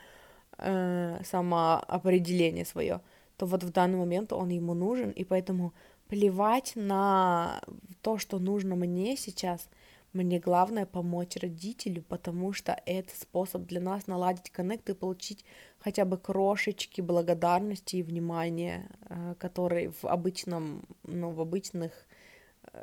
[0.57, 3.01] э, самоопределение свое,
[3.35, 5.73] то вот в данный момент он ему нужен, и поэтому
[6.07, 7.61] плевать на
[8.01, 9.67] то, что нужно мне сейчас,
[10.13, 15.43] мне главное помочь родителю, потому что это способ для нас наладить коннект и получить
[15.79, 21.91] хотя бы крошечки благодарности и внимания, э, которые в обычном, ну, в обычных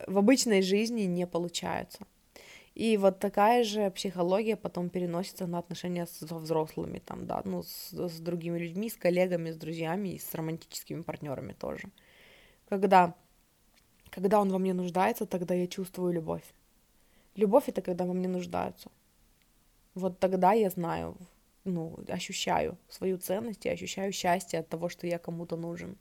[0.06, 2.06] в обычной жизни не получаются.
[2.74, 7.92] И вот такая же психология потом переносится на отношения со взрослыми, там, да, ну, с,
[7.92, 11.88] с другими людьми, с коллегами, с друзьями и с романтическими партнерами тоже.
[12.68, 13.14] Когда,
[14.10, 16.44] когда он во мне нуждается, тогда я чувствую любовь.
[17.34, 18.90] Любовь это когда во мне нуждаются.
[19.94, 21.16] Вот тогда я знаю,
[21.64, 25.96] ну, ощущаю свою ценность и ощущаю счастье от того, что я кому-то нужен.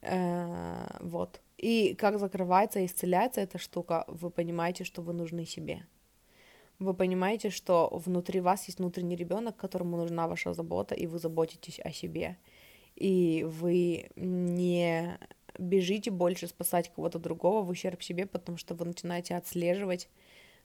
[0.00, 1.40] Э, вот.
[1.62, 5.86] И как закрывается исцеляется эта штука, вы понимаете, что вы нужны себе.
[6.80, 11.78] Вы понимаете, что внутри вас есть внутренний ребенок, которому нужна ваша забота, и вы заботитесь
[11.78, 12.36] о себе.
[12.96, 15.16] И вы не
[15.56, 20.08] бежите больше спасать кого-то другого в ущерб себе, потому что вы начинаете отслеживать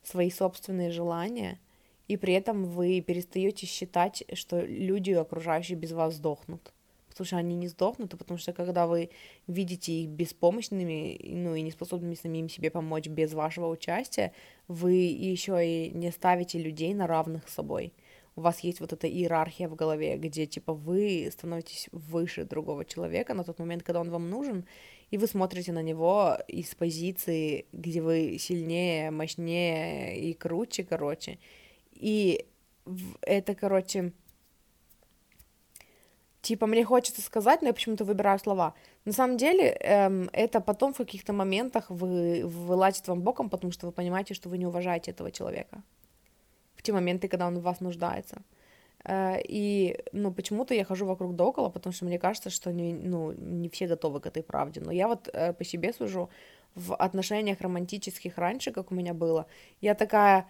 [0.02, 1.60] свои собственные желания,
[2.08, 6.74] и при этом вы перестаете считать, что люди окружающие без вас сдохнут
[7.18, 9.10] потому они не сдохнут, а потому что когда вы
[9.48, 14.34] видите их беспомощными, ну и неспособными самим себе помочь без вашего участия,
[14.68, 17.94] вы еще и не ставите людей на равных с собой.
[18.36, 23.34] У вас есть вот эта иерархия в голове, где типа вы становитесь выше другого человека
[23.34, 24.66] на тот момент, когда он вам нужен,
[25.10, 31.40] и вы смотрите на него из позиции, где вы сильнее, мощнее и круче, короче.
[31.94, 32.46] И
[33.22, 34.14] это, короче,
[36.48, 38.74] типа, мне хочется сказать, но я почему-то выбираю слова.
[39.06, 43.88] На самом деле, эм, это потом в каких-то моментах вы, вылазит вам боком, потому что
[43.88, 45.82] вы понимаете, что вы не уважаете этого человека
[46.76, 48.42] в те моменты, когда он в вас нуждается.
[49.04, 52.94] Э, и, ну, почему-то я хожу вокруг да около, потому что мне кажется, что не,
[52.94, 54.82] ну, не все готовы к этой правде.
[54.82, 56.30] Но я вот э, по себе сужу
[56.76, 59.46] в отношениях романтических раньше, как у меня было.
[59.82, 60.46] Я такая,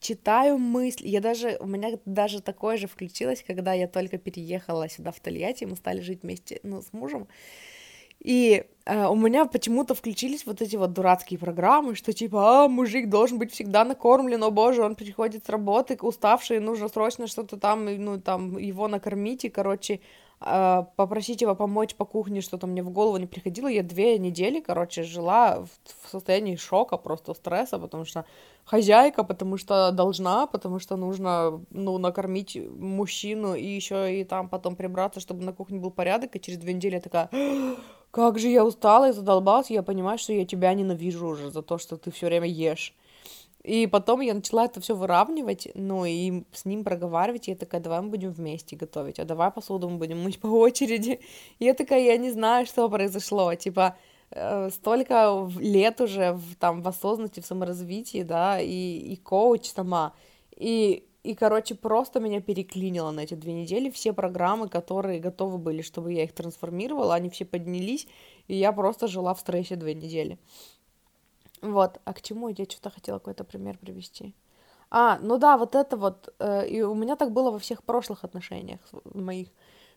[0.00, 1.08] читаю мысли.
[1.08, 5.64] Я даже, у меня даже такое же включилось, когда я только переехала сюда, в Тольятти,
[5.64, 7.26] мы стали жить вместе, ну, с мужем.
[8.20, 13.08] И э, у меня почему-то включились вот эти вот дурацкие программы, что типа, а, мужик
[13.08, 17.86] должен быть всегда накормлен, о боже, он приходит с работы уставший, нужно срочно что-то там,
[17.86, 19.98] ну, там, его накормить, и, короче, э,
[20.40, 23.68] попросить его помочь по кухне, что-то мне в голову не приходило.
[23.68, 25.68] Я две недели, короче, жила в,
[26.06, 28.24] в состоянии шока, просто стресса, потому что
[28.64, 34.76] хозяйка, потому что должна, потому что нужно, ну, накормить мужчину и еще и там потом
[34.76, 37.28] прибраться, чтобы на кухне был порядок, и через две недели я такая,
[38.10, 41.76] как же я устала и задолбалась, я понимаю, что я тебя ненавижу уже за то,
[41.76, 42.94] что ты все время ешь.
[43.62, 47.80] И потом я начала это все выравнивать, ну, и с ним проговаривать, и я такая,
[47.80, 51.20] давай мы будем вместе готовить, а давай посуду мы будем мыть по очереди.
[51.58, 53.96] И я такая, я не знаю, что произошло, типа,
[54.30, 60.14] э, столько лет уже в, там в осознанности, в саморазвитии, да, и, и коуч сама,
[60.56, 65.82] и, и, короче, просто меня переклинило на эти две недели, все программы, которые готовы были,
[65.82, 68.06] чтобы я их трансформировала, они все поднялись,
[68.48, 70.38] и я просто жила в стрессе две недели.
[71.62, 72.48] Вот, а к чему?
[72.48, 74.34] Я что-то хотела какой-то пример привести?
[74.90, 78.24] А, ну да, вот это вот, э, и у меня так было во всех прошлых
[78.24, 78.80] отношениях
[79.14, 79.48] моих,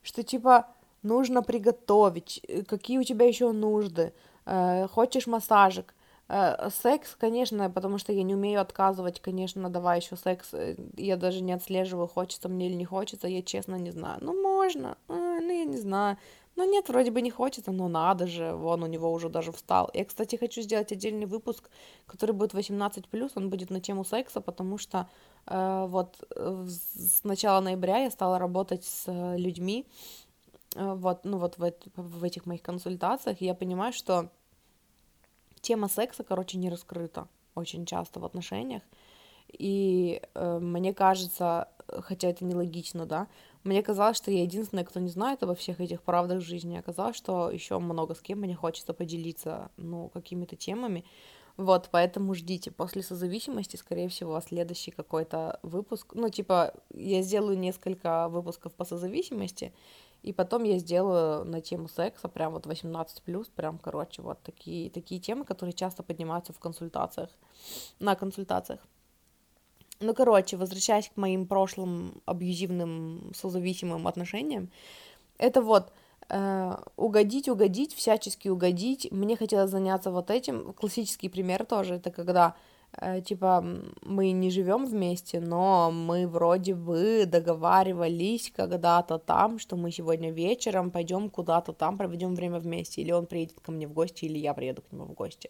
[0.04, 0.68] что типа
[1.02, 4.14] нужно приготовить, э, какие у тебя еще нужды,
[4.46, 5.96] э, хочешь массажик,
[6.30, 11.18] э, секс, конечно, потому что я не умею отказывать, конечно, давай еще секс, э, я
[11.18, 15.14] даже не отслеживаю, хочется мне или не хочется, я честно не знаю, ну можно, э,
[15.42, 16.18] ну я не знаю,
[16.56, 19.90] ну нет, вроде бы не хочется, но надо же, вон у него уже даже встал.
[19.94, 21.70] Я, кстати, хочу сделать отдельный выпуск,
[22.06, 25.10] который будет 18+, он будет на тему секса, потому что
[25.48, 29.88] э, вот э, с начала ноября я стала работать с э, людьми,
[30.76, 34.30] э, вот, ну вот в, в этих моих консультациях, и я понимаю, что
[35.62, 38.84] тема секса, короче, не раскрыта очень часто в отношениях,
[39.48, 43.28] и э, мне кажется, хотя это нелогично, да,
[43.64, 46.78] мне казалось, что я единственная, кто не знает обо всех этих правдах жизни.
[46.78, 51.06] Оказалось, что еще много с кем мне хочется поделиться, ну, какими-то темами.
[51.56, 52.72] Вот, поэтому ждите.
[52.72, 56.14] После созависимости, скорее всего, следующий какой-то выпуск.
[56.14, 59.72] Ну, типа, я сделаю несколько выпусков по созависимости,
[60.24, 65.22] и потом я сделаю на тему секса, прям вот 18+, прям, короче, вот такие, такие
[65.22, 67.30] темы, которые часто поднимаются в консультациях,
[68.00, 68.80] на консультациях.
[70.04, 74.70] Ну, короче, возвращаясь к моим прошлым абьюзивным созависимым отношениям,
[75.38, 75.92] это вот
[76.30, 79.12] э, угодить, угодить, всячески угодить.
[79.12, 80.74] Мне хотелось заняться вот этим.
[80.74, 82.56] Классический пример тоже, это когда
[83.00, 83.64] э, типа
[84.02, 90.92] мы не живем вместе, но мы вроде бы договаривались когда-то там, что мы сегодня вечером
[90.92, 94.54] пойдем куда-то там, проведем время вместе, или он приедет ко мне в гости, или я
[94.54, 95.50] приеду к нему в гости.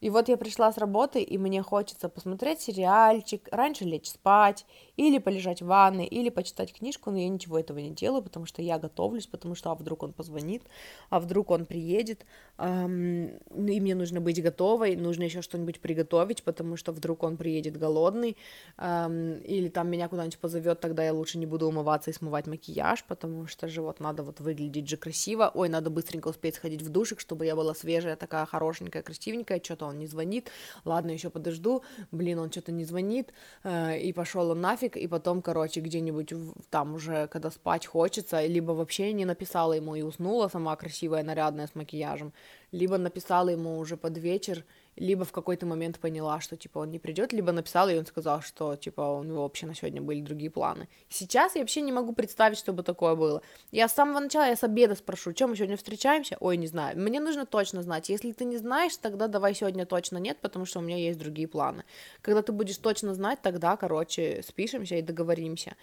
[0.00, 4.66] И вот я пришла с работы, и мне хочется посмотреть сериальчик, раньше лечь спать,
[4.96, 8.62] или полежать в ванной, или почитать книжку, но я ничего этого не делаю, потому что
[8.62, 10.62] я готовлюсь, потому что а вдруг он позвонит,
[11.10, 12.26] а вдруг он приедет,
[12.58, 17.76] эм, и мне нужно быть готовой, нужно еще что-нибудь приготовить, потому что вдруг он приедет
[17.78, 18.36] голодный,
[18.78, 23.04] эм, или там меня куда-нибудь позовет, тогда я лучше не буду умываться и смывать макияж,
[23.04, 26.90] потому что же вот надо вот выглядеть же красиво, ой, надо быстренько успеть сходить в
[26.90, 30.50] душик, чтобы я была свежая, такая хорошенькая, красивенькая, что-то он не звонит,
[30.84, 31.82] ладно, еще подожду,
[32.12, 33.32] блин, он что-то не звонит,
[33.64, 36.32] э, и пошел он нафиг, и потом, короче, где-нибудь
[36.70, 41.66] там уже, когда спать хочется, либо вообще не написала ему и уснула сама красивая, нарядная,
[41.66, 42.32] с макияжем,
[42.72, 44.64] либо написала ему уже под вечер,
[44.96, 48.42] либо в какой-то момент поняла, что, типа, он не придет, либо написала, и он сказал,
[48.42, 50.88] что, типа, у него вообще на сегодня были другие планы.
[51.08, 53.42] Сейчас я вообще не могу представить, чтобы такое было.
[53.72, 56.36] Я с самого начала, я с обеда спрошу, чем мы сегодня встречаемся?
[56.40, 56.98] Ой, не знаю.
[56.98, 58.08] Мне нужно точно знать.
[58.08, 61.48] Если ты не знаешь, тогда давай сегодня точно нет, потому что у меня есть другие
[61.48, 61.84] планы.
[62.22, 65.76] Когда ты будешь точно знать, тогда, короче, спишемся и договоримся.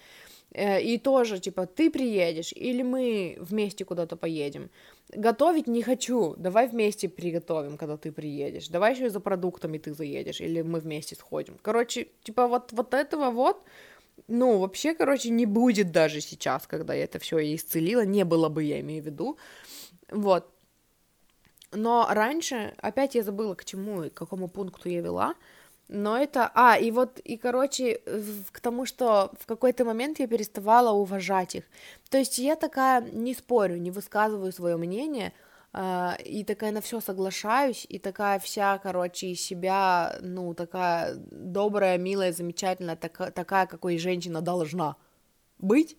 [0.54, 4.70] Э, и тоже, типа, ты приедешь или мы вместе куда-то поедем.
[5.10, 8.68] Готовить не хочу, давай вместе приготовим, когда ты приедешь.
[8.68, 11.58] Давай еще за продуктами ты заедешь, или мы вместе сходим.
[11.60, 13.62] Короче, типа, вот, вот этого вот,
[14.28, 18.62] ну, вообще, короче, не будет даже сейчас, когда я это все исцелила, не было бы,
[18.62, 19.38] я имею в виду.
[20.10, 20.48] Вот.
[21.72, 25.34] Но раньше, опять я забыла, к чему и к какому пункту я вела,
[25.88, 26.50] но это...
[26.54, 28.00] А, и вот, и, короче,
[28.52, 31.64] к тому, что в какой-то момент я переставала уважать их.
[32.10, 35.32] То есть я такая не спорю, не высказываю свое мнение,
[35.76, 41.98] Uh, и такая на все соглашаюсь, и такая вся, короче, из себя, ну, такая добрая,
[41.98, 44.94] милая, замечательная, так, такая, какой женщина должна
[45.58, 45.96] быть.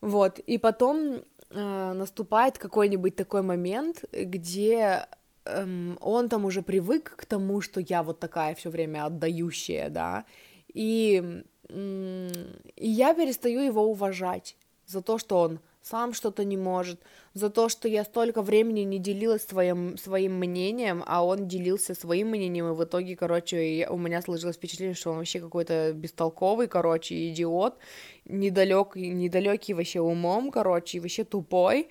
[0.00, 5.08] Вот, и потом uh, наступает какой-нибудь такой момент, где
[5.44, 10.24] эм, он там уже привык к тому, что я вот такая все время отдающая, да,
[10.72, 14.56] и, и я перестаю его уважать
[14.86, 16.98] за то, что он сам что-то не может,
[17.34, 22.28] за то, что я столько времени не делилась своим, своим мнением, а он делился своим
[22.28, 26.68] мнением, и в итоге, короче, я, у меня сложилось впечатление, что он вообще какой-то бестолковый,
[26.68, 27.76] короче, идиот,
[28.24, 31.88] недалек, недалекий вообще умом, короче, и вообще тупой,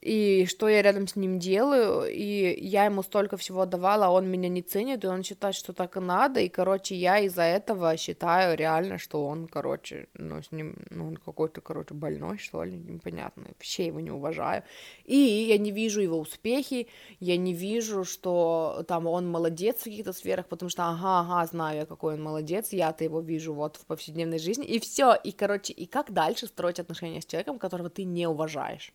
[0.00, 4.28] и что я рядом с ним делаю, и я ему столько всего давала, а он
[4.30, 7.96] меня не ценит, и он считает, что так и надо, и, короче, я из-за этого
[7.98, 12.78] считаю реально, что он, короче, ну, с ним, ну, он какой-то, короче, больной, что ли,
[12.78, 14.62] непонятно, вообще его не уважаю,
[15.04, 20.14] и я не вижу его успехи, я не вижу, что там он молодец в каких-то
[20.14, 23.84] сферах, потому что, ага, ага, знаю я, какой он молодец, я-то его вижу вот в
[23.84, 28.04] повседневной жизни, и все, и, короче, и как дальше строить отношения с человеком, которого ты
[28.04, 28.94] не уважаешь?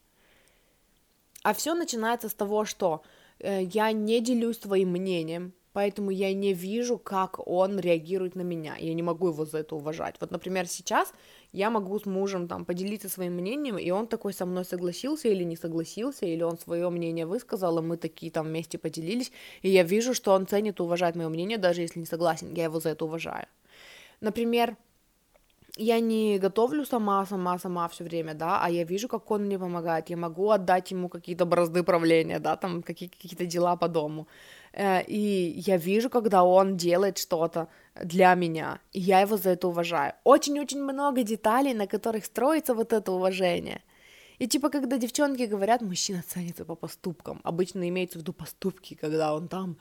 [1.46, 3.04] А все начинается с того, что
[3.38, 8.76] э, я не делюсь твоим мнением, поэтому я не вижу, как он реагирует на меня,
[8.80, 10.16] я не могу его за это уважать.
[10.20, 11.14] Вот, например, сейчас
[11.52, 15.44] я могу с мужем там поделиться своим мнением, и он такой со мной согласился или
[15.44, 19.32] не согласился, или он свое мнение высказал, и мы такие там вместе поделились,
[19.62, 22.64] и я вижу, что он ценит и уважает мое мнение, даже если не согласен, я
[22.64, 23.46] его за это уважаю.
[24.20, 24.78] Например,
[25.78, 29.60] я не готовлю сама, сама, сама все время, да, а я вижу, как он мне
[29.60, 34.28] помогает, я могу отдать ему какие-то бразды правления, да, там какие- какие-то дела по дому,
[34.74, 37.68] э, и я вижу, когда он делает что-то
[38.04, 40.14] для меня, и я его за это уважаю.
[40.24, 43.82] Очень-очень много деталей, на которых строится вот это уважение.
[44.40, 49.34] И типа, когда девчонки говорят, мужчина ценится по поступкам, обычно имеется в виду поступки, когда
[49.34, 49.78] он там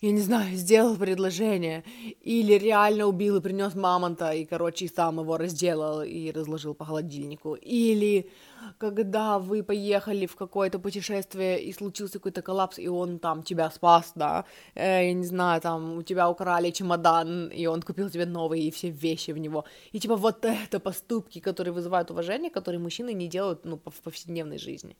[0.00, 1.82] я не знаю, сделал предложение,
[2.20, 6.84] или реально убил и принес мамонта, и, короче, и сам его разделал и разложил по
[6.84, 8.30] холодильнику, или
[8.78, 14.12] когда вы поехали в какое-то путешествие и случился какой-то коллапс, и он там тебя спас,
[14.14, 14.44] да,
[14.76, 18.70] э, я не знаю, там у тебя украли чемодан, и он купил тебе новый, и
[18.70, 23.26] все вещи в него, и типа вот это поступки, которые вызывают уважение, которые мужчины не
[23.26, 24.96] делают, ну, в повседневной жизни.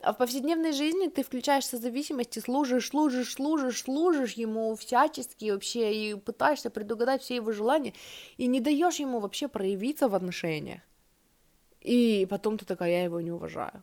[0.00, 6.14] А в повседневной жизни ты включаешь созависимости, служишь, служишь, служишь, служишь ему всячески вообще и
[6.14, 7.94] пытаешься предугадать все его желания
[8.36, 10.82] и не даешь ему вообще проявиться в отношениях.
[11.80, 13.82] И потом ты такая, я его не уважаю.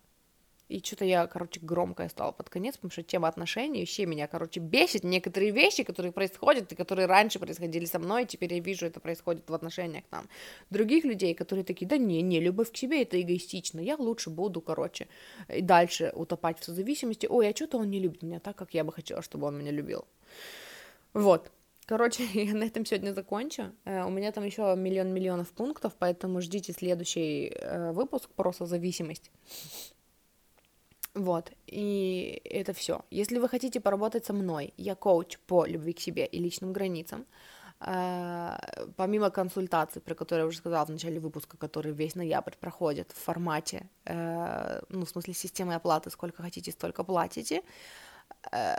[0.68, 4.60] И что-то я, короче, громкая стала под конец, потому что тема отношений вообще меня, короче,
[4.60, 5.04] бесит.
[5.04, 9.50] Некоторые вещи, которые происходят, и которые раньше происходили со мной, теперь я вижу, это происходит
[9.50, 10.28] в отношениях там
[10.72, 14.60] других людей, которые такие, да не, не, любовь к себе это эгоистично, я лучше буду,
[14.62, 15.08] короче,
[15.50, 17.28] и дальше утопать в созависимости.
[17.28, 19.72] Ой, а что-то он не любит меня так, как я бы хотела, чтобы он меня
[19.72, 20.06] любил.
[21.14, 21.52] Вот.
[21.86, 23.72] Короче, я на этом сегодня закончу.
[23.86, 29.32] Э, у меня там еще миллион миллионов пунктов, поэтому ждите следующий э, выпуск про созависимость.
[31.16, 33.06] Вот, и это все.
[33.10, 37.26] Если вы хотите поработать со мной, я коуч по любви к себе и личным границам.
[37.82, 43.12] Uh, помимо консультаций, про которые я уже сказала в начале выпуска, который весь ноябрь проходит
[43.12, 47.64] в формате, uh, ну, в смысле системы оплаты, сколько хотите, столько платите,
[48.52, 48.78] uh,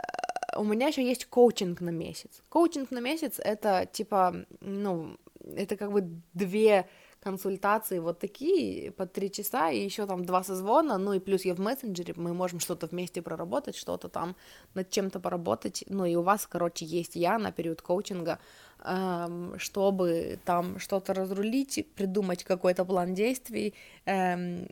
[0.57, 2.41] у меня еще есть коучинг на месяц.
[2.49, 5.17] Коучинг на месяц это типа, ну,
[5.55, 6.01] это как бы
[6.33, 6.89] две
[7.19, 11.55] консультации вот такие по три часа, и еще там два созвона, ну и плюс я
[11.55, 14.35] в мессенджере, мы можем что-то вместе проработать, что-то там
[14.73, 18.39] над чем-то поработать, ну и у вас, короче, есть я на период коучинга,
[18.83, 23.73] эм, чтобы там что-то разрулить, придумать какой-то план действий,
[24.05, 24.67] эм,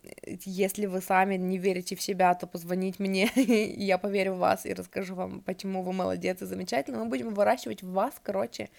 [0.45, 4.73] если вы сами не верите в себя, то позвонить мне, я поверю в вас и
[4.73, 8.69] расскажу вам, почему вы молодец и замечательно, мы будем выращивать в вас, короче,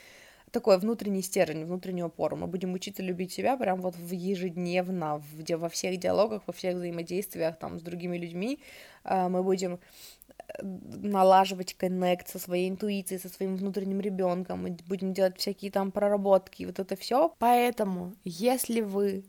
[0.57, 2.35] такой внутренний стержень, внутреннюю опору.
[2.37, 6.77] Мы будем учиться любить себя прям вот в ежедневно, где во всех диалогах, во всех
[6.77, 8.59] взаимодействиях там с другими людьми.
[9.05, 15.12] А, мы будем э, налаживать коннект со своей интуицией, со своим внутренним ребенком, мы будем
[15.12, 17.35] делать всякие там проработки, вот это все.
[17.39, 19.24] Поэтому, если вы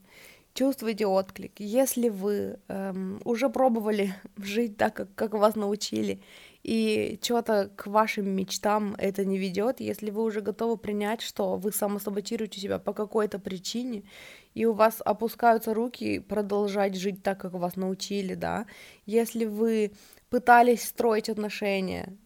[0.57, 6.19] чувствуете отклик, если вы эм, уже пробовали жить так, как, как вас научили,
[6.63, 11.71] и что-то к вашим мечтам это не ведет, если вы уже готовы принять, что вы
[11.71, 14.03] самосаботируете себя по какой-то причине,
[14.55, 18.65] и у вас опускаются руки продолжать жить так, как вас научили, да,
[19.05, 19.91] если вы
[20.29, 22.17] пытались строить отношения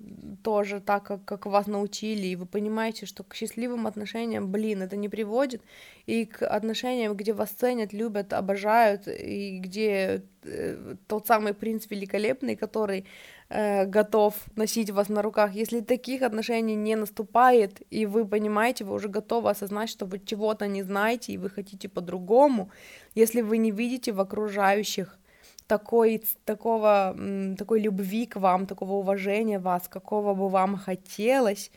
[0.44, 4.96] тоже так, как, как вас научили, и вы понимаете, что к счастливым отношениям, блин, это
[4.96, 5.62] не приводит,
[6.08, 12.56] и к отношениям, где вас ценят, любят, обожают, и где э, тот самый принц великолепный,
[12.56, 13.06] который
[13.50, 18.96] э, готов носить вас на руках, если таких отношений не наступает, и вы понимаете, вы
[18.96, 22.72] уже готовы осознать, что вы чего-то не знаете, и вы хотите по-другому,
[23.14, 25.20] если вы не видите в окружающих
[25.68, 27.16] такой, такого,
[27.58, 31.72] такой любви к вам, такого уважения вас, какого бы вам хотелось,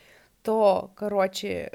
[0.45, 1.73] то, короче,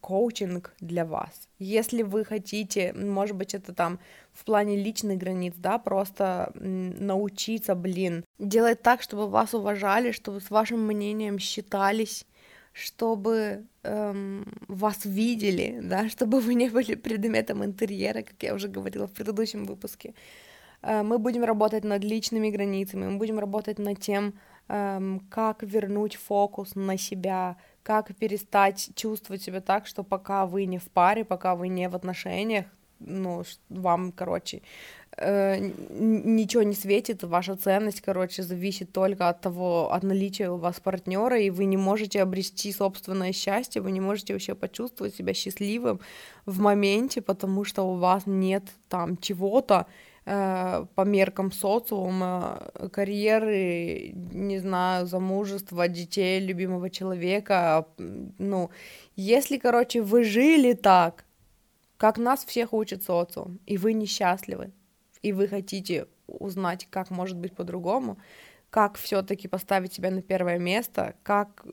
[0.00, 1.48] коучинг для вас.
[1.58, 3.98] Если вы хотите, может быть, это там
[4.32, 10.50] в плане личных границ, да, просто научиться, блин, делать так, чтобы вас уважали, чтобы с
[10.50, 12.26] вашим мнением считались,
[12.72, 19.06] чтобы эм, вас видели, да, чтобы вы не были предметом интерьера, как я уже говорила
[19.06, 20.12] в предыдущем выпуске, Э,
[20.86, 24.34] мы будем работать над личными границами, мы будем работать над тем,
[24.68, 30.78] эм, как вернуть фокус на себя, как перестать чувствовать себя так, что пока вы не
[30.78, 32.66] в паре, пока вы не в отношениях,
[32.98, 34.62] ну, вам, короче,
[35.16, 35.58] э,
[35.90, 41.38] ничего не светит, ваша ценность, короче, зависит только от того, от наличия у вас партнера,
[41.38, 46.00] и вы не можете обрести собственное счастье, вы не можете вообще почувствовать себя счастливым
[46.46, 49.92] в моменте, потому что у вас нет там чего-то, э,
[50.26, 58.70] по меркам социума, карьеры, не знаю, замужества, детей, любимого человека, ну,
[59.14, 61.24] если, короче, вы жили так,
[61.96, 64.72] как нас всех учит социум, и вы несчастливы,
[65.22, 68.18] и вы хотите узнать, как может быть по-другому,
[68.68, 71.64] как все-таки поставить себя на первое место, как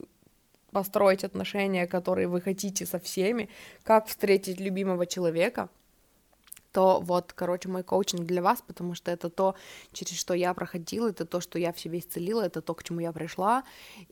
[0.71, 3.49] построить отношения, которые вы хотите со всеми,
[3.81, 5.69] как встретить любимого человека,
[6.73, 9.55] то вот, короче, мой коучинг для вас, потому что это то,
[9.91, 12.99] через что я проходила, это то, что я в себе исцелила, это то, к чему
[12.99, 13.63] я пришла,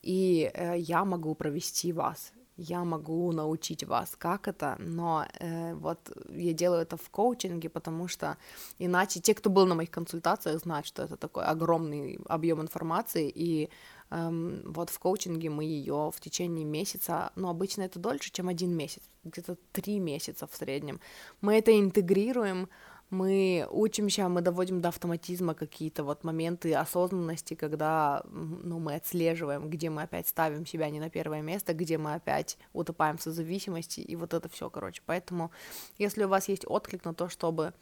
[0.01, 5.99] и э, я могу провести вас я могу научить вас, как это, но э, вот
[6.29, 8.37] я делаю это в коучинге, потому что
[8.79, 13.69] иначе те, кто был на моих консультациях, знают, что это такой огромный объем информации, и
[14.11, 19.01] вот в коучинге мы ее в течение месяца, ну обычно это дольше, чем один месяц,
[19.23, 20.99] где-то три месяца в среднем,
[21.39, 22.67] мы это интегрируем
[23.11, 29.89] мы учимся, мы доводим до автоматизма какие-то вот моменты осознанности, когда ну, мы отслеживаем, где
[29.89, 34.15] мы опять ставим себя не на первое место, где мы опять утопаем в созависимости, и
[34.15, 35.01] вот это все, короче.
[35.05, 35.51] Поэтому,
[35.97, 37.73] если у вас есть отклик на то, чтобы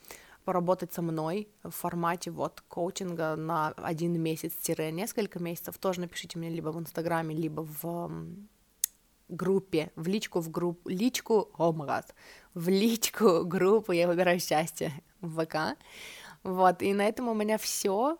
[0.49, 6.69] поработать со мной в формате вот коучинга на один месяц-несколько месяцев, тоже напишите мне либо
[6.69, 8.09] в Инстаграме, либо в
[9.27, 12.03] группе, в личку, в группу, личку, о oh
[12.55, 15.77] в личку группу «Я выбираю счастье» в ВК.
[16.41, 18.17] Вот, и на этом у меня все.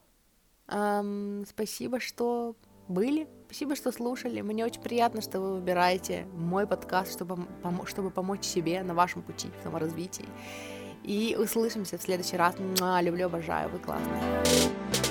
[0.68, 2.56] Эм, спасибо, что
[2.88, 4.42] были, спасибо, что слушали.
[4.42, 9.24] Мне очень приятно, что вы выбираете мой подкаст, чтобы, пом- чтобы помочь себе на вашем
[9.24, 10.26] пути к саморазвитии.
[11.10, 12.54] И услышимся в следующий раз.
[13.02, 15.09] Люблю, обожаю, вы классные.